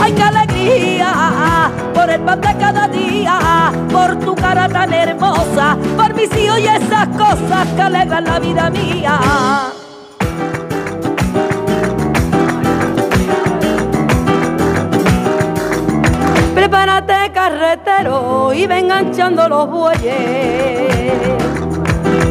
¡Ay, 0.00 0.12
qué 0.12 0.22
alegría! 0.22 1.57
Por 1.98 2.10
el 2.10 2.20
pan 2.20 2.40
de 2.40 2.54
cada 2.58 2.86
día, 2.86 3.72
por 3.90 4.16
tu 4.20 4.32
cara 4.36 4.68
tan 4.68 4.92
hermosa, 4.92 5.76
por 5.96 6.14
mis 6.14 6.30
hijos 6.36 6.60
y 6.60 6.66
esas 6.66 7.08
cosas 7.08 7.66
que 7.74 7.82
alegran 7.82 8.22
la 8.22 8.38
vida 8.38 8.70
mía. 8.70 9.18
Prepárate 16.54 17.32
carretero 17.34 18.52
y 18.54 18.68
ven 18.68 18.84
enganchando 18.84 19.48
los 19.48 19.68
bueyes 19.68 21.18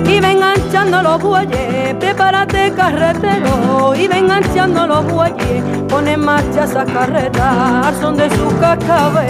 y 0.06 0.20
ven 0.22 0.38
enganchando 0.38 1.04
los 1.04 1.22
bueyes, 1.22 1.97
prepárate 2.08 2.72
carretero 2.72 3.94
y 3.94 4.08
ven 4.08 4.20
enganchando 4.20 4.88
los 4.88 5.06
bueyes, 5.12 5.62
pon 5.90 6.08
en 6.08 6.22
marcha 6.22 6.64
esa 6.64 6.86
carreta 6.86 7.82
al 7.86 7.96
son 7.96 8.16
de 8.16 8.30
sus 8.30 8.54
cascabeles. 8.62 9.28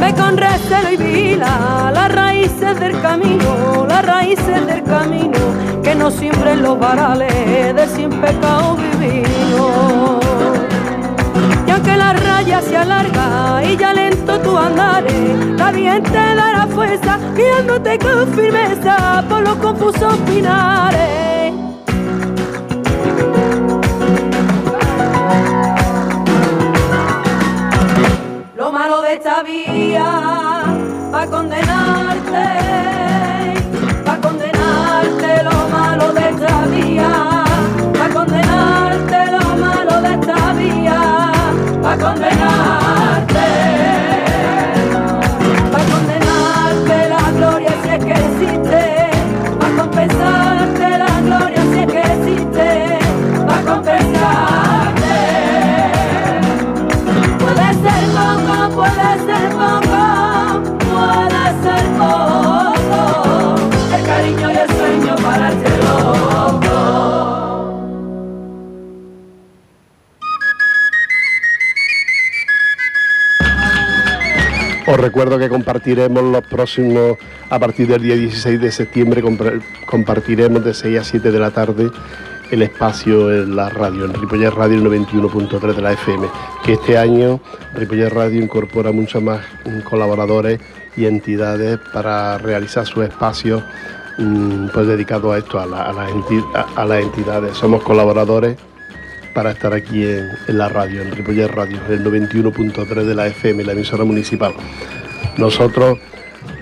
Ve 0.00 0.14
con 0.16 0.36
recelo 0.36 0.90
y 0.90 0.96
vila 0.96 1.90
las 1.94 2.12
raíces 2.12 2.80
del 2.80 3.00
camino, 3.00 3.86
las 3.88 4.04
raíces 4.04 4.66
del 4.66 4.82
camino, 4.82 5.38
que 5.84 5.94
no 5.94 6.10
siembren 6.10 6.62
los 6.62 6.80
varales 6.80 7.72
de 7.76 7.86
sin 7.86 8.10
pecado 8.10 8.76
divino. 8.76 9.93
Y 11.74 11.76
aunque 11.76 11.96
la 11.96 12.12
raya 12.12 12.60
se 12.62 12.76
alarga 12.76 13.64
y 13.64 13.76
ya 13.76 13.92
lento 13.92 14.38
tu 14.38 14.56
andares, 14.56 15.58
la 15.58 15.72
bien 15.72 16.04
dará 16.04 16.68
fuerza, 16.68 17.18
guiándote 17.34 17.98
con 17.98 18.32
firmeza 18.32 19.24
por 19.28 19.42
los 19.42 19.56
confusos 19.56 20.14
finales. 20.24 21.52
Lo 28.54 28.70
malo 28.70 29.02
de 29.02 29.14
esta 29.14 29.42
vía 29.42 30.62
va 31.12 31.26
condenarte, 31.26 32.93
condenarte, 41.96 42.83
recuerdo 75.14 75.38
que 75.38 75.48
compartiremos 75.48 76.24
los 76.24 76.44
próximos, 76.44 77.16
a 77.48 77.56
partir 77.60 77.86
del 77.86 78.02
día 78.02 78.16
16 78.16 78.60
de 78.60 78.72
septiembre, 78.72 79.22
compartiremos 79.86 80.64
de 80.64 80.74
6 80.74 80.98
a 80.98 81.04
7 81.04 81.30
de 81.30 81.38
la 81.38 81.52
tarde 81.52 81.88
el 82.50 82.62
espacio 82.62 83.32
en 83.32 83.54
la 83.54 83.68
radio, 83.70 84.06
en 84.06 84.12
Ripollet 84.12 84.50
Radio 84.50 84.76
el 84.76 84.82
91.3 84.84 85.72
de 85.76 85.82
la 85.82 85.92
FM, 85.92 86.26
que 86.64 86.72
este 86.72 86.98
año 86.98 87.40
Ripollet 87.76 88.08
Radio 88.12 88.42
incorpora 88.42 88.90
muchos 88.90 89.22
más 89.22 89.38
colaboradores 89.88 90.58
y 90.96 91.06
entidades 91.06 91.78
para 91.92 92.36
realizar 92.38 92.84
sus 92.84 93.04
espacios 93.04 93.62
mm, 94.18 94.66
pues 94.74 94.88
dedicados 94.88 95.32
a 95.32 95.38
esto, 95.38 95.60
a, 95.60 95.66
la- 95.66 95.84
a 95.84 96.84
las 96.84 97.00
entidades. 97.02 97.56
Somos 97.56 97.84
colaboradores 97.84 98.56
para 99.32 99.52
estar 99.52 99.74
aquí 99.74 100.02
en, 100.04 100.28
en 100.48 100.58
la 100.58 100.68
radio, 100.68 101.02
en 101.02 101.12
Ripollet 101.12 101.46
Radio, 101.48 101.78
el 101.88 102.04
91.3 102.04 103.04
de 103.04 103.14
la 103.14 103.28
FM, 103.28 103.62
la 103.62 103.72
emisora 103.72 104.02
municipal. 104.04 104.52
Nosotros 105.36 105.98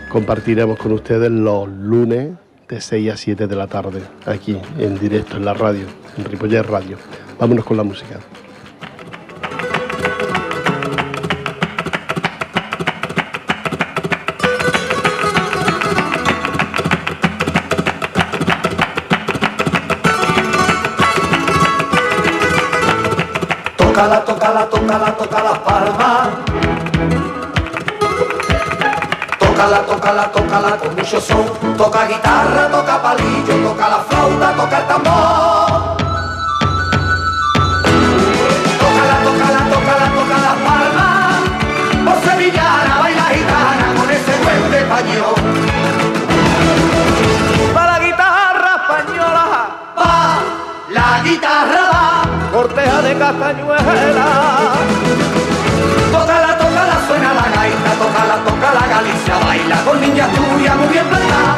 compartiremos 0.09 0.79
con 0.79 0.93
ustedes 0.93 1.31
los 1.31 1.69
lunes 1.69 2.31
de 2.69 2.81
6 2.81 3.13
a 3.13 3.17
7 3.17 3.47
de 3.47 3.57
la 3.57 3.67
tarde, 3.67 4.03
aquí 4.27 4.59
en 4.79 4.99
directo 4.99 5.37
en 5.37 5.45
la 5.45 5.55
radio, 5.55 5.87
en 6.17 6.25
Ripollet 6.25 6.63
Radio. 6.63 6.97
Vámonos 7.39 7.65
con 7.65 7.77
la 7.77 7.83
música. 7.83 8.19
Tócala, 23.77 24.25
tócala, 24.25 24.69
tócala, 24.69 25.17
toca 25.17 25.43
las 25.43 25.59
palmas. 25.59 26.82
Tócala, 29.63 29.87
tócala, 29.87 30.33
tócala 30.33 30.77
con 30.77 30.93
mucho 30.97 31.21
son. 31.21 31.47
Toca 31.77 32.05
guitarra, 32.09 32.69
toca 32.69 33.01
palillo, 33.01 33.55
toca 33.69 33.89
la 33.91 33.99
flauta, 34.09 34.53
toca 34.57 34.79
el 34.79 34.87
tambor. 34.89 35.97
Tócala, 38.83 39.17
tócala, 39.23 39.61
tócala, 39.71 40.07
toca 40.19 40.37
las 40.47 40.57
palmas. 40.67 41.43
Por 42.05 42.19
sevillana, 42.29 42.99
baila 43.03 43.23
gitana 43.35 43.87
con 43.97 44.11
ese 44.11 44.33
buen 44.43 44.75
español. 44.75 45.35
para 47.73 47.93
la 47.93 47.99
guitarra 48.05 48.73
española, 48.83 49.45
Va, 49.97 50.39
la 50.91 51.23
guitarra 51.23 51.83
va. 51.93 52.51
corteja 52.53 53.01
de 53.03 53.17
castañuela, 53.17 54.52
Baila 59.73 59.85
con 59.85 60.01
niña 60.03 60.29
tuya 60.29 60.75
muy 60.77 60.89
bien 60.89 61.07
plantada. 61.07 61.57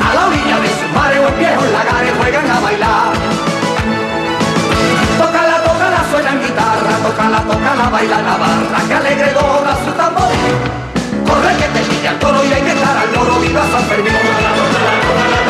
A 0.00 0.14
la 0.14 0.26
orilla 0.26 0.58
de 0.60 0.68
sus 0.68 0.90
mares 0.94 1.18
o 1.20 1.38
viejos 1.38 1.70
lagares 1.70 2.12
juegan 2.18 2.50
a 2.50 2.60
bailar. 2.60 3.12
Toca 5.18 5.40
suena 6.10 6.32
guitarra, 6.42 6.96
toca 7.02 7.28
la, 7.28 7.40
toca 7.42 7.74
la, 7.74 7.88
baila 7.90 8.22
Navarra, 8.22 8.78
que 8.88 8.94
alegre 8.94 9.32
dobla 9.32 9.76
su 9.84 9.92
tambor. 9.92 10.32
Corre 11.26 11.56
que 11.56 11.68
te 11.74 11.80
pilla 11.88 12.10
el 12.10 12.18
toro 12.18 12.44
y 12.44 12.52
hay 12.52 12.62
que 12.62 12.72
estar 12.72 12.96
al 12.96 13.12
loro, 13.12 13.40
viva 13.40 13.62
San 13.70 13.84
Fermín. 13.84 14.12
Que 14.12 15.41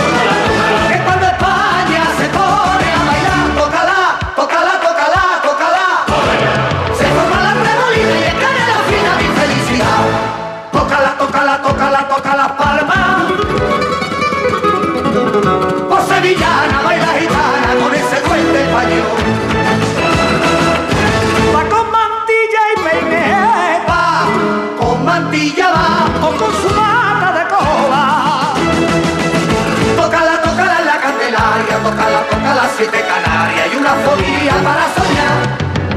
tócala, 31.82 32.20
tócala 32.30 32.64
siete 32.76 33.00
canarias 33.02 33.66
y 33.72 33.76
una 33.76 33.94
folía 34.04 34.54
para 34.62 34.84
soñar. 34.94 35.38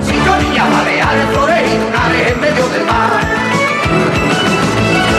Cinco 0.01 0.35
niñas 0.41 0.67
baleares, 0.71 1.25
flores 1.31 1.61
y 1.71 1.77
lunares 1.77 2.31
en 2.31 2.39
medio 2.41 2.67
del 2.69 2.85
mar. 2.85 3.11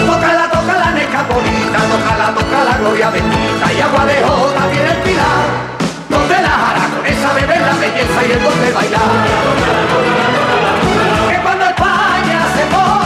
Tócala, 0.06 0.50
tócala, 0.50 0.90
neca 0.92 1.22
bonita, 1.30 1.78
tócala, 1.92 2.26
tócala, 2.34 2.78
gloria 2.78 3.10
bendita 3.10 3.72
y 3.72 3.80
agua 3.80 4.04
de 4.06 4.22
jota 4.22 4.62
tiene 4.72 4.90
el 4.90 4.98
pilar. 5.06 5.46
Donde 6.08 6.36
la 6.42 6.54
aragonesa 6.70 7.32
bebe 7.34 7.58
la 7.60 7.74
belleza 7.74 8.20
y 8.26 8.32
el 8.32 8.42
don 8.42 8.60
de 8.60 8.72
bailar. 8.72 9.12
Que 11.30 11.36
cuando 11.42 11.64
España 11.64 12.40
se 12.56 12.64
pone 12.74 13.05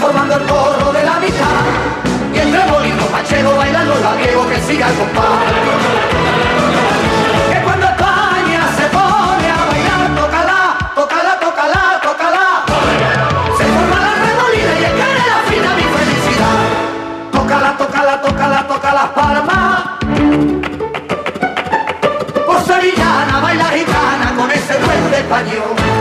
formando 0.00 0.34
el 0.34 0.42
coro 0.42 0.92
de 0.92 1.02
la 1.04 1.18
mitad. 1.20 1.62
Y 2.34 2.38
entre 2.38 2.66
molinos 2.66 3.10
macheros 3.10 3.56
bailan 3.56 3.88
los 3.88 4.00
labiegos 4.00 4.46
que 4.46 4.60
siga 4.62 4.88
el 4.88 4.94
compás. 4.96 5.24
Que 7.50 7.62
cuando 7.62 7.86
España 7.86 8.62
se 8.76 8.86
pone 8.96 9.48
a 9.50 9.64
bailar, 9.70 10.14
tócala, 10.20 10.58
tócala, 10.94 11.40
tócala, 11.40 12.00
tócala. 12.02 12.46
Se 13.58 13.64
forma 13.64 13.98
la 14.06 14.14
remolina 14.24 14.72
y 14.80 14.84
encara 14.84 15.24
la 15.32 15.38
fina 15.48 15.70
mi 15.78 15.86
felicidad. 15.96 16.58
Tócala, 17.32 17.76
tócala, 17.76 18.22
tócala, 18.22 18.66
toca 18.66 18.94
las 18.94 19.08
palmas. 19.10 19.82
Por 22.46 22.60
sevillana 22.64 23.40
baila 23.40 23.64
gitana 23.66 24.34
con 24.36 24.50
ese 24.50 24.74
duende 24.78 25.18
español. 25.18 25.95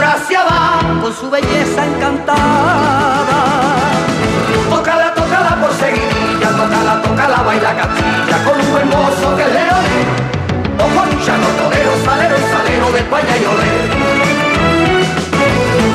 Gracia 0.00 0.40
va. 0.44 0.80
con 1.02 1.12
su 1.14 1.30
belleza 1.30 1.84
encantada. 1.84 3.38
Tócala, 4.70 5.14
tócala 5.14 5.52
por 5.60 5.72
seguidilla, 5.74 6.48
tócala, 6.60 7.02
tócala, 7.02 7.42
baila 7.42 7.72
castilla 7.76 8.36
con 8.44 8.60
un 8.60 8.68
buen 8.72 8.88
mozo 8.88 9.36
que 9.36 9.42
es 9.42 9.52
león. 9.58 9.86
O 10.82 10.86
con 10.96 11.06
un 11.14 11.20
llano 11.26 11.48
torero, 11.60 11.92
salero 12.04 12.34
y 12.42 12.44
salero 12.54 12.86
de 12.94 12.98
España 13.04 13.34
y 13.42 13.44
olé. 13.52 13.72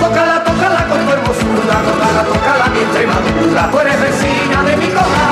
Tócala, 0.01 0.43
tócala 0.43 0.81
con 0.89 0.99
tu 1.05 1.11
hermosura, 1.15 1.75
tócala, 1.89 2.21
tócala 2.31 2.65
mi 2.73 2.79
Extremadura. 2.85 3.71
Tú 3.71 3.79
eres 3.79 3.99
vecina 4.01 4.57
de 4.67 4.77
mi 4.77 4.87
coja, 4.97 5.29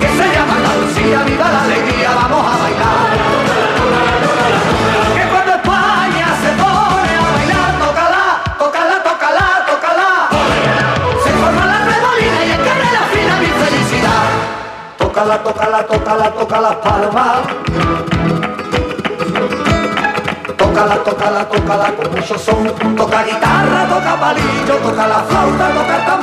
que 0.00 0.08
se 0.18 0.26
llama 0.34 0.54
Andalucía, 0.60 1.18
viva 1.26 1.48
la 1.50 1.62
alegría, 1.62 2.10
vamos 2.14 2.37
toca 16.58 16.60
las 16.60 16.76
palmas. 16.76 17.38
Tócala, 20.56 20.96
tócala, 21.04 21.48
tócala 21.48 21.92
con 21.96 22.10
mucho 22.14 22.38
son. 22.38 22.96
Toca 22.96 23.24
guitarra, 23.24 23.86
toca 23.88 24.16
palillo, 24.20 24.76
toca 24.82 25.06
la 25.06 25.18
flauta, 25.28 25.68
toca 25.70 26.06
tambor. 26.06 26.17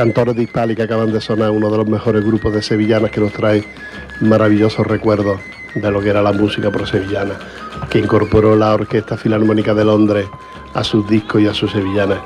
Cantores 0.00 0.34
de 0.34 0.44
Hispali 0.44 0.74
que 0.74 0.84
acaban 0.84 1.12
de 1.12 1.20
sonar, 1.20 1.50
uno 1.50 1.70
de 1.70 1.76
los 1.76 1.86
mejores 1.86 2.24
grupos 2.24 2.54
de 2.54 2.62
sevillanas 2.62 3.10
que 3.10 3.20
nos 3.20 3.34
trae 3.34 3.62
maravillosos 4.22 4.86
recuerdos 4.86 5.38
de 5.74 5.90
lo 5.90 6.00
que 6.00 6.08
era 6.08 6.22
la 6.22 6.32
música 6.32 6.70
pro 6.70 6.86
sevillana, 6.86 7.34
que 7.90 7.98
incorporó 7.98 8.56
la 8.56 8.72
Orquesta 8.72 9.18
Filarmónica 9.18 9.74
de 9.74 9.84
Londres 9.84 10.26
a 10.72 10.84
sus 10.84 11.06
discos 11.06 11.42
y 11.42 11.48
a 11.48 11.52
sus 11.52 11.72
sevillanas. 11.72 12.20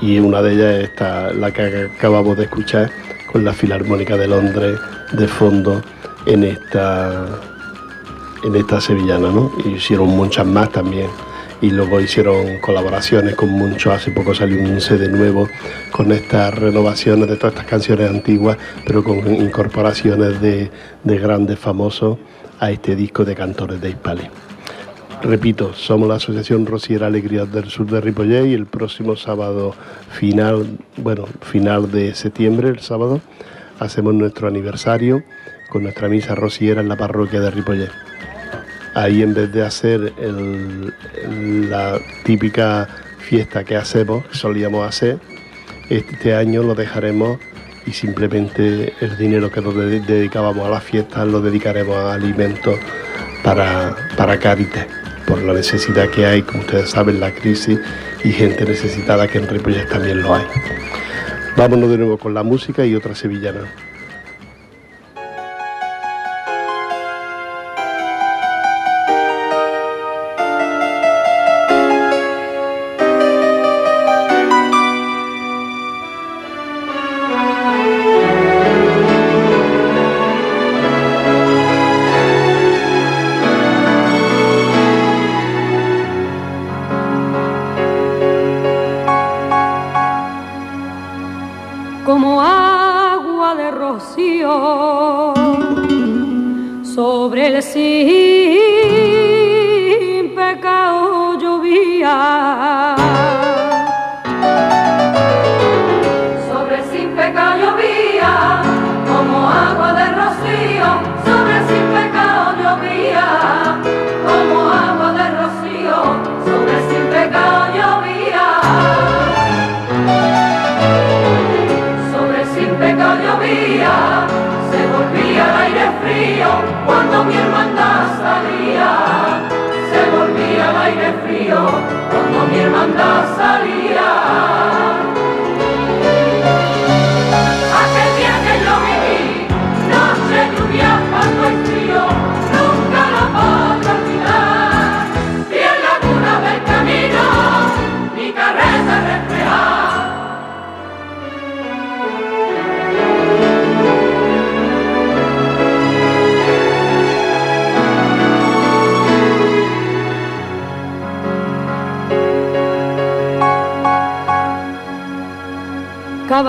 Y 0.00 0.18
una 0.18 0.42
de 0.42 0.54
ellas 0.54 0.90
es 0.90 1.36
la 1.36 1.52
que 1.52 1.88
acabamos 1.96 2.36
de 2.36 2.46
escuchar, 2.46 2.90
con 3.30 3.44
la 3.44 3.52
Filarmónica 3.52 4.16
de 4.16 4.26
Londres 4.26 4.80
de 5.12 5.28
fondo 5.28 5.82
en 6.26 6.42
esta, 6.42 7.26
en 8.42 8.56
esta 8.56 8.80
sevillana, 8.80 9.30
¿no? 9.30 9.52
Y 9.64 9.74
hicieron 9.74 10.08
muchas 10.08 10.48
más 10.48 10.72
también 10.72 11.10
y 11.64 11.70
luego 11.70 11.98
hicieron 11.98 12.58
colaboraciones 12.58 13.36
con 13.36 13.48
muchos. 13.48 13.94
Hace 13.94 14.10
poco 14.10 14.34
salió 14.34 14.60
un 14.60 14.82
CD 14.82 15.08
nuevo 15.08 15.48
con 15.90 16.12
estas 16.12 16.52
renovaciones 16.54 17.26
de 17.26 17.36
todas 17.36 17.54
estas 17.54 17.66
canciones 17.66 18.10
antiguas, 18.10 18.58
pero 18.84 19.02
con 19.02 19.34
incorporaciones 19.34 20.42
de, 20.42 20.70
de 21.02 21.18
grandes 21.18 21.58
famosos 21.58 22.18
a 22.60 22.70
este 22.70 22.94
disco 22.94 23.24
de 23.24 23.34
cantores 23.34 23.80
de 23.80 23.88
Hispali. 23.88 24.28
Repito, 25.22 25.72
somos 25.72 26.06
la 26.06 26.16
Asociación 26.16 26.66
Rociera 26.66 27.06
Alegría 27.06 27.46
del 27.46 27.70
Sur 27.70 27.86
de 27.86 28.02
Ripollet 28.02 28.44
y 28.44 28.52
el 28.52 28.66
próximo 28.66 29.16
sábado 29.16 29.74
final, 30.10 30.66
bueno, 30.98 31.24
final 31.40 31.90
de 31.90 32.14
septiembre, 32.14 32.68
el 32.68 32.80
sábado, 32.80 33.22
hacemos 33.80 34.12
nuestro 34.12 34.48
aniversario 34.48 35.22
con 35.70 35.84
nuestra 35.84 36.10
misa 36.10 36.34
rociera 36.34 36.82
en 36.82 36.90
la 36.90 36.96
parroquia 36.96 37.40
de 37.40 37.50
Ripollet 37.50 38.13
ahí 38.94 39.22
en 39.22 39.34
vez 39.34 39.52
de 39.52 39.64
hacer 39.64 40.12
la 41.68 41.98
típica 42.24 42.88
fiesta 43.18 43.64
que 43.64 43.76
hacemos, 43.76 44.24
que 44.26 44.36
solíamos 44.36 44.86
hacer, 44.86 45.18
este 45.90 46.34
año 46.34 46.62
lo 46.62 46.74
dejaremos 46.74 47.38
y 47.86 47.92
simplemente 47.92 48.94
el 49.00 49.16
dinero 49.18 49.50
que 49.50 49.60
nos 49.60 49.74
de- 49.76 50.00
dedicábamos 50.00 50.66
a 50.66 50.70
las 50.70 50.82
fiestas 50.84 51.26
lo 51.26 51.40
dedicaremos 51.40 51.96
a 51.96 52.14
alimentos 52.14 52.76
para, 53.42 53.94
para 54.16 54.38
Cáritas, 54.38 54.86
por 55.26 55.42
la 55.42 55.52
necesidad 55.52 56.08
que 56.08 56.24
hay, 56.26 56.42
como 56.42 56.60
ustedes 56.60 56.90
saben, 56.90 57.20
la 57.20 57.30
crisis 57.34 57.78
y 58.22 58.30
gente 58.32 58.64
necesitada 58.64 59.28
que 59.28 59.38
en 59.38 59.48
Ripollet 59.48 59.86
también 59.88 60.22
lo 60.22 60.34
hay. 60.34 60.44
Vámonos 61.56 61.90
de 61.90 61.98
nuevo 61.98 62.16
con 62.18 62.32
la 62.34 62.42
música 62.42 62.84
y 62.86 62.94
otra 62.94 63.14
sevillana. 63.14 63.60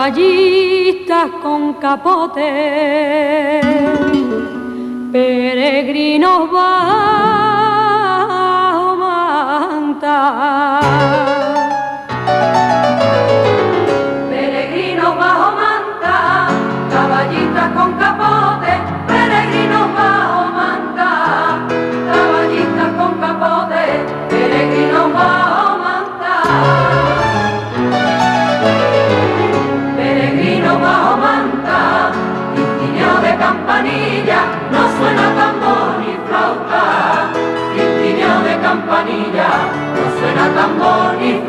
caballistas 0.06 1.32
con 1.42 1.74
capote, 1.76 2.42
peregrinos 5.12 6.52
bajo 6.52 7.66
manta. 8.98 10.20
al 40.46 40.54
tambor 40.54 41.24
y 41.24 41.45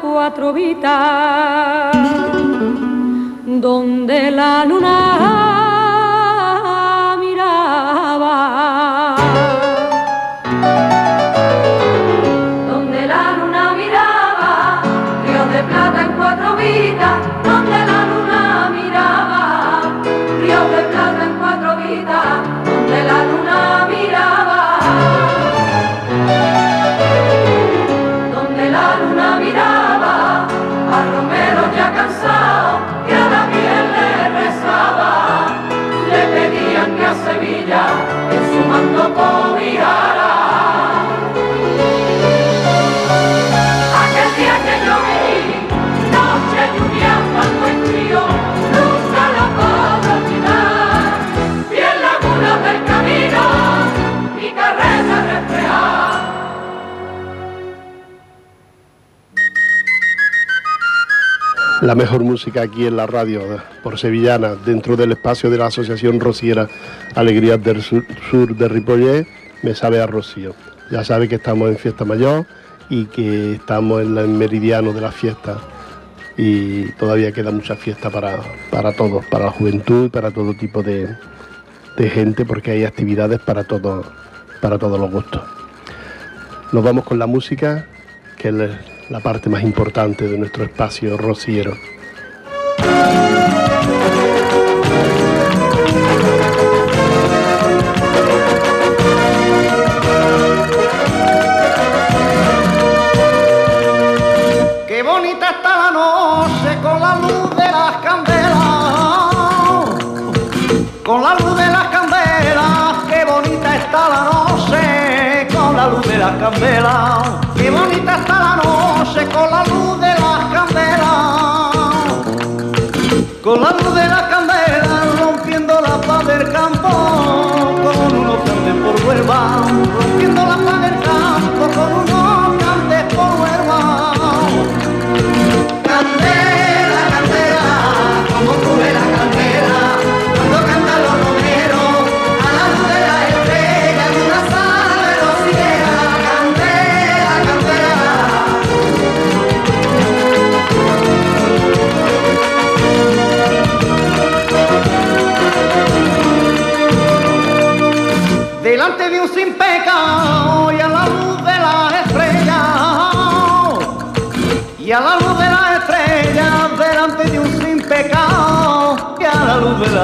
cuatro 0.00 0.52
vitas, 0.52 1.96
donde 3.46 4.30
la 4.30 4.64
luna 4.64 5.69
la 61.80 61.94
mejor 61.94 62.22
música 62.22 62.62
aquí 62.62 62.86
en 62.86 62.96
la 62.96 63.06
radio 63.06 63.40
eh, 63.40 63.58
por 63.82 63.98
Sevillana, 63.98 64.54
dentro 64.54 64.96
del 64.96 65.12
espacio 65.12 65.48
de 65.48 65.58
la 65.58 65.66
Asociación 65.66 66.20
Rociera 66.20 66.68
Alegrías 67.14 67.62
del 67.62 67.82
Sur, 67.82 68.54
de 68.54 68.68
Ripollet, 68.68 69.26
me 69.62 69.74
sabe 69.74 70.00
a 70.00 70.06
Rocío. 70.06 70.54
Ya 70.90 71.04
sabe 71.04 71.28
que 71.28 71.36
estamos 71.36 71.70
en 71.70 71.78
Fiesta 71.78 72.04
Mayor 72.04 72.46
y 72.90 73.06
que 73.06 73.54
estamos 73.54 74.02
en 74.02 74.18
el 74.18 74.28
meridiano 74.28 74.92
de 74.92 75.00
la 75.00 75.12
fiesta 75.12 75.58
y 76.36 76.90
todavía 76.92 77.32
queda 77.32 77.50
mucha 77.50 77.76
fiesta 77.76 78.10
para, 78.10 78.40
para 78.70 78.92
todos, 78.92 79.24
para 79.26 79.46
la 79.46 79.50
juventud 79.50 80.06
y 80.06 80.08
para 80.08 80.30
todo 80.30 80.54
tipo 80.54 80.82
de, 80.82 81.08
de 81.96 82.10
gente 82.10 82.44
porque 82.44 82.72
hay 82.72 82.84
actividades 82.84 83.40
para, 83.40 83.64
todo, 83.64 84.04
para 84.60 84.78
todos 84.78 84.98
los 85.00 85.10
gustos. 85.10 85.42
Nos 86.72 86.84
vamos 86.84 87.04
con 87.04 87.18
la 87.18 87.26
música 87.26 87.86
que 88.36 88.52
les 88.52 88.99
la 89.10 89.20
parte 89.20 89.50
más 89.50 89.62
importante 89.62 90.26
de 90.26 90.38
nuestro 90.38 90.64
espacio 90.64 91.16
rociero. 91.16 91.74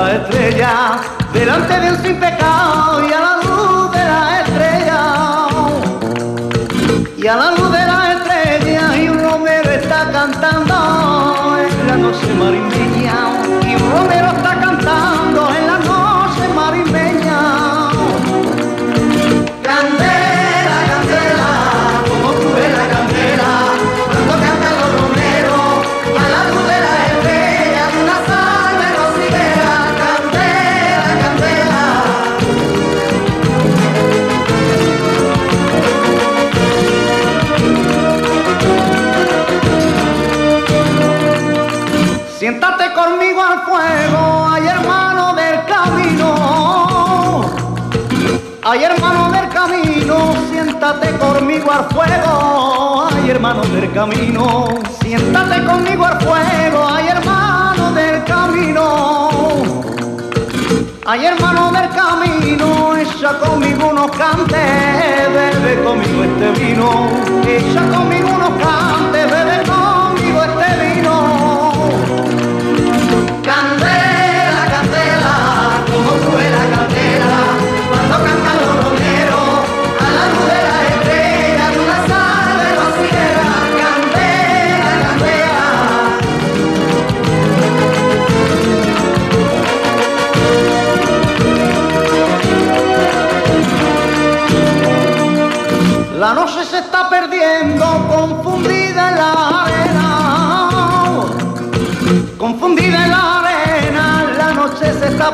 Estrella, 0.04 1.00
delante 1.32 1.80
de 1.80 1.90
un 1.90 2.02
sin 2.02 2.20
este 66.76 67.58
vino. 67.58 68.05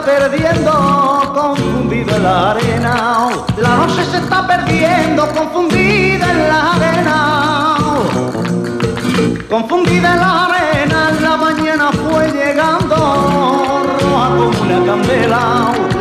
Perdiendo, 0.05 1.32
confundida 1.34 2.16
en 2.16 2.22
la 2.22 2.50
arena. 2.50 3.28
La 3.59 3.76
noche 3.76 4.05
se 4.05 4.18
está 4.18 4.46
perdiendo, 4.46 5.26
confundida 5.32 6.30
en 6.30 6.48
la 6.48 6.72
arena. 6.72 7.76
Confundida 9.48 10.12
en 10.14 10.20
la 10.20 10.44
arena, 10.46 11.11
la 11.20 11.36
mañana 11.36 11.90
fue 11.92 12.30
llegando, 12.32 12.96
roja 14.00 14.28
como 14.28 14.62
una 14.62 14.86
candela. 14.86 15.91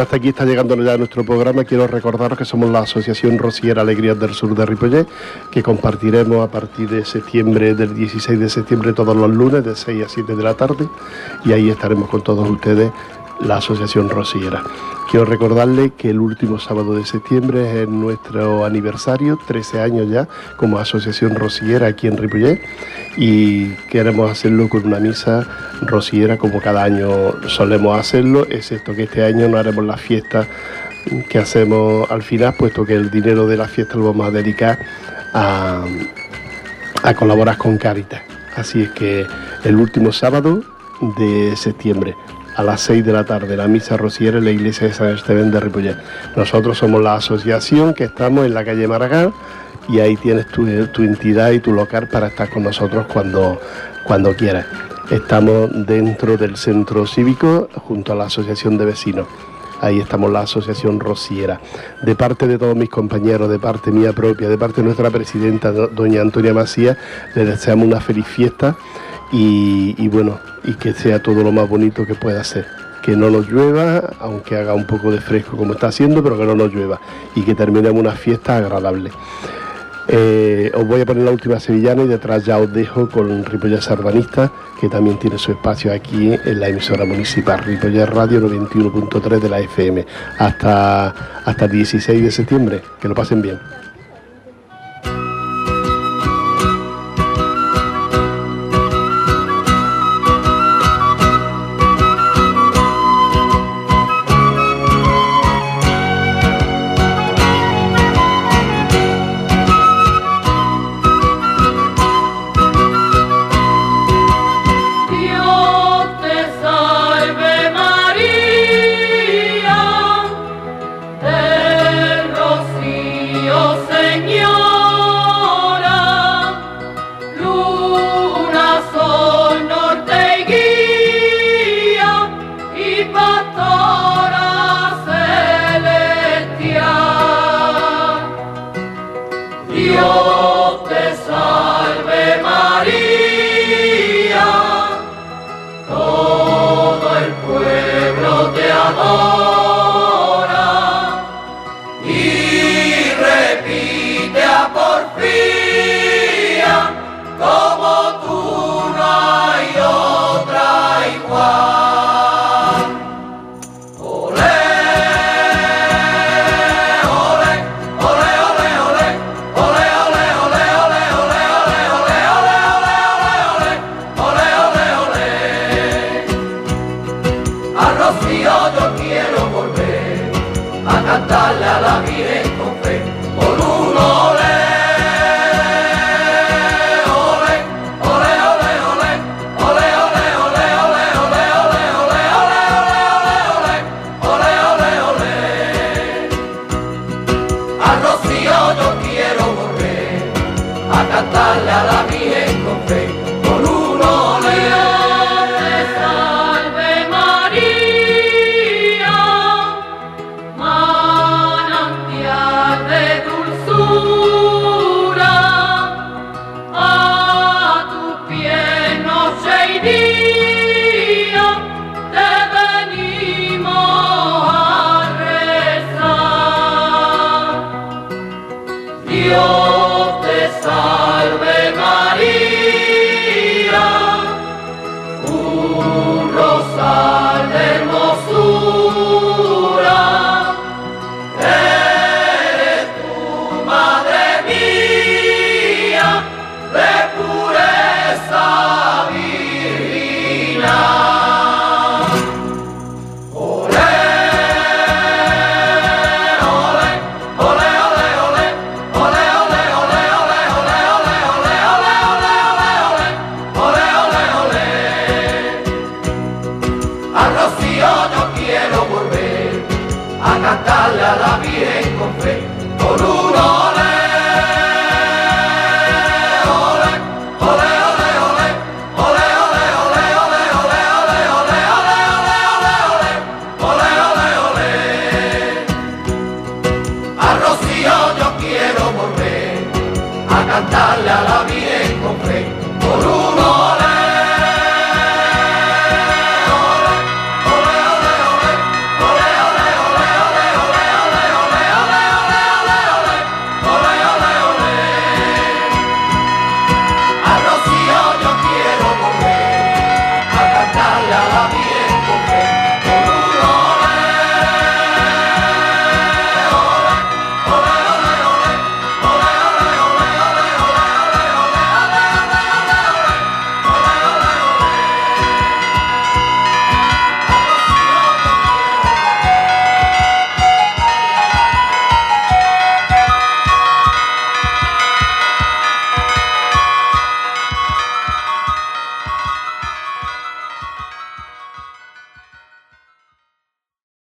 Hasta 0.00 0.16
aquí 0.16 0.28
está 0.28 0.44
llegando 0.44 0.76
ya 0.76 0.98
nuestro 0.98 1.24
programa. 1.24 1.64
Quiero 1.64 1.86
recordaros 1.86 2.36
que 2.36 2.44
somos 2.44 2.68
la 2.70 2.80
Asociación 2.80 3.38
Rociera 3.38 3.80
Alegrías 3.80 4.18
del 4.18 4.34
Sur 4.34 4.54
de 4.54 4.66
Ripollet, 4.66 5.06
que 5.50 5.62
compartiremos 5.62 6.46
a 6.46 6.50
partir 6.50 6.88
de 6.90 7.04
septiembre, 7.04 7.74
del 7.74 7.94
16 7.94 8.38
de 8.38 8.50
septiembre, 8.50 8.92
todos 8.92 9.16
los 9.16 9.30
lunes, 9.30 9.64
de 9.64 9.74
6 9.74 10.04
a 10.04 10.08
7 10.08 10.36
de 10.36 10.42
la 10.42 10.54
tarde, 10.54 10.86
y 11.46 11.52
ahí 11.52 11.70
estaremos 11.70 12.10
con 12.10 12.22
todos 12.22 12.48
ustedes, 12.48 12.92
la 13.40 13.56
Asociación 13.56 14.08
Rociera. 14.08 14.62
Quiero 15.10 15.24
recordarles 15.24 15.92
que 15.96 16.10
el 16.10 16.20
último 16.20 16.58
sábado 16.58 16.94
de 16.94 17.04
septiembre 17.06 17.82
es 17.82 17.88
nuestro 17.88 18.64
aniversario, 18.64 19.38
13 19.46 19.80
años 19.80 20.08
ya, 20.10 20.26
como 20.56 20.78
Asociación 20.78 21.36
Rociera 21.36 21.86
aquí 21.86 22.06
en 22.08 22.16
Ripollet, 22.16 22.60
y 23.16 23.68
queremos 23.90 24.30
hacerlo 24.30 24.68
con 24.68 24.86
una 24.86 24.98
misa 24.98 25.46
rociera 25.82 26.36
como 26.38 26.60
cada 26.60 26.84
año 26.84 27.08
solemos 27.48 27.98
hacerlo, 27.98 28.46
excepto 28.50 28.94
que 28.94 29.04
este 29.04 29.24
año 29.24 29.48
no 29.48 29.58
haremos 29.58 29.84
la 29.84 29.96
fiesta 29.96 30.46
que 31.30 31.38
hacemos 31.38 32.10
al 32.10 32.22
final, 32.22 32.54
puesto 32.58 32.84
que 32.84 32.94
el 32.94 33.10
dinero 33.10 33.46
de 33.46 33.56
la 33.56 33.68
fiesta 33.68 33.96
lo 33.96 34.06
vamos 34.06 34.26
a 34.26 34.30
dedicar 34.32 34.78
a 35.32 35.84
colaborar 37.16 37.56
con 37.56 37.78
Caritas. 37.78 38.22
Así 38.56 38.82
es 38.82 38.90
que 38.90 39.24
el 39.64 39.76
último 39.76 40.12
sábado 40.12 40.62
de 41.18 41.54
septiembre 41.56 42.16
a 42.56 42.62
las 42.62 42.80
6 42.80 43.04
de 43.04 43.12
la 43.12 43.24
tarde, 43.24 43.56
la 43.56 43.68
misa 43.68 43.96
rociera 43.96 44.38
en 44.38 44.44
la 44.44 44.50
iglesia 44.50 44.86
de 44.86 44.94
San 44.94 45.14
Esteban 45.14 45.50
de 45.50 45.60
Ripollet. 45.60 45.96
Nosotros 46.34 46.78
somos 46.78 47.02
la 47.02 47.14
asociación 47.14 47.92
que 47.92 48.04
estamos 48.04 48.46
en 48.46 48.54
la 48.54 48.64
calle 48.64 48.88
Maragall 48.88 49.32
y 49.88 50.00
ahí 50.00 50.16
tienes 50.16 50.48
tu, 50.48 50.66
tu 50.88 51.02
entidad 51.02 51.50
y 51.50 51.60
tu 51.60 51.72
local 51.72 52.08
para 52.08 52.28
estar 52.28 52.48
con 52.48 52.62
nosotros 52.62 53.06
cuando 53.12 53.60
cuando 54.06 54.34
quieras. 54.34 54.66
Estamos 55.10 55.68
dentro 55.86 56.36
del 56.36 56.56
centro 56.56 57.06
cívico 57.06 57.68
junto 57.74 58.12
a 58.12 58.16
la 58.16 58.24
Asociación 58.24 58.78
de 58.78 58.86
Vecinos. 58.86 59.26
Ahí 59.80 60.00
estamos 60.00 60.30
la 60.30 60.40
Asociación 60.40 61.00
Rosiera. 61.00 61.60
De 62.02 62.14
parte 62.14 62.46
de 62.46 62.56
todos 62.56 62.74
mis 62.74 62.88
compañeros, 62.88 63.50
de 63.50 63.58
parte 63.58 63.90
mía 63.90 64.12
propia, 64.12 64.48
de 64.48 64.56
parte 64.56 64.80
de 64.80 64.84
nuestra 64.84 65.10
presidenta, 65.10 65.70
doña 65.70 66.22
Antonia 66.22 66.54
Macías, 66.54 66.96
les 67.34 67.46
deseamos 67.46 67.86
una 67.86 68.00
feliz 68.00 68.26
fiesta 68.26 68.76
y, 69.32 70.08
bueno, 70.08 70.38
y 70.64 70.74
que 70.74 70.92
sea 70.92 71.22
todo 71.22 71.42
lo 71.42 71.52
más 71.52 71.68
bonito 71.68 72.06
que 72.06 72.14
pueda 72.14 72.42
ser 72.44 72.66
que 73.02 73.16
no 73.16 73.30
nos 73.30 73.48
llueva, 73.48 74.02
aunque 74.18 74.56
haga 74.56 74.74
un 74.74 74.84
poco 74.84 75.12
de 75.12 75.20
fresco 75.20 75.56
como 75.56 75.74
está 75.74 75.86
haciendo, 75.86 76.24
pero 76.24 76.36
que 76.36 76.44
no 76.44 76.56
nos 76.56 76.74
llueva 76.74 77.00
y 77.36 77.42
que 77.42 77.54
terminemos 77.54 78.00
una 78.00 78.10
fiesta 78.10 78.56
agradable. 78.56 79.12
Eh, 80.08 80.70
os 80.74 80.86
voy 80.86 81.00
a 81.00 81.06
poner 81.06 81.24
la 81.24 81.32
última 81.32 81.58
sevillana 81.58 82.02
y 82.02 82.08
detrás 82.08 82.44
ya 82.44 82.58
os 82.58 82.72
dejo 82.72 83.08
con 83.08 83.44
Ripollet 83.44 83.80
Sardanista, 83.80 84.52
que 84.80 84.88
también 84.88 85.18
tiene 85.18 85.38
su 85.38 85.52
espacio 85.52 85.92
aquí 85.92 86.32
en 86.32 86.60
la 86.60 86.68
emisora 86.68 87.04
municipal 87.04 87.58
Ripollet 87.64 88.06
Radio 88.06 88.40
91.3 88.40 89.40
de 89.40 89.48
la 89.48 89.60
FM. 89.60 90.06
Hasta, 90.38 91.08
hasta 91.44 91.64
el 91.64 91.70
16 91.70 92.22
de 92.22 92.30
septiembre. 92.30 92.82
Que 93.00 93.08
lo 93.08 93.14
pasen 93.14 93.42
bien. 93.42 93.58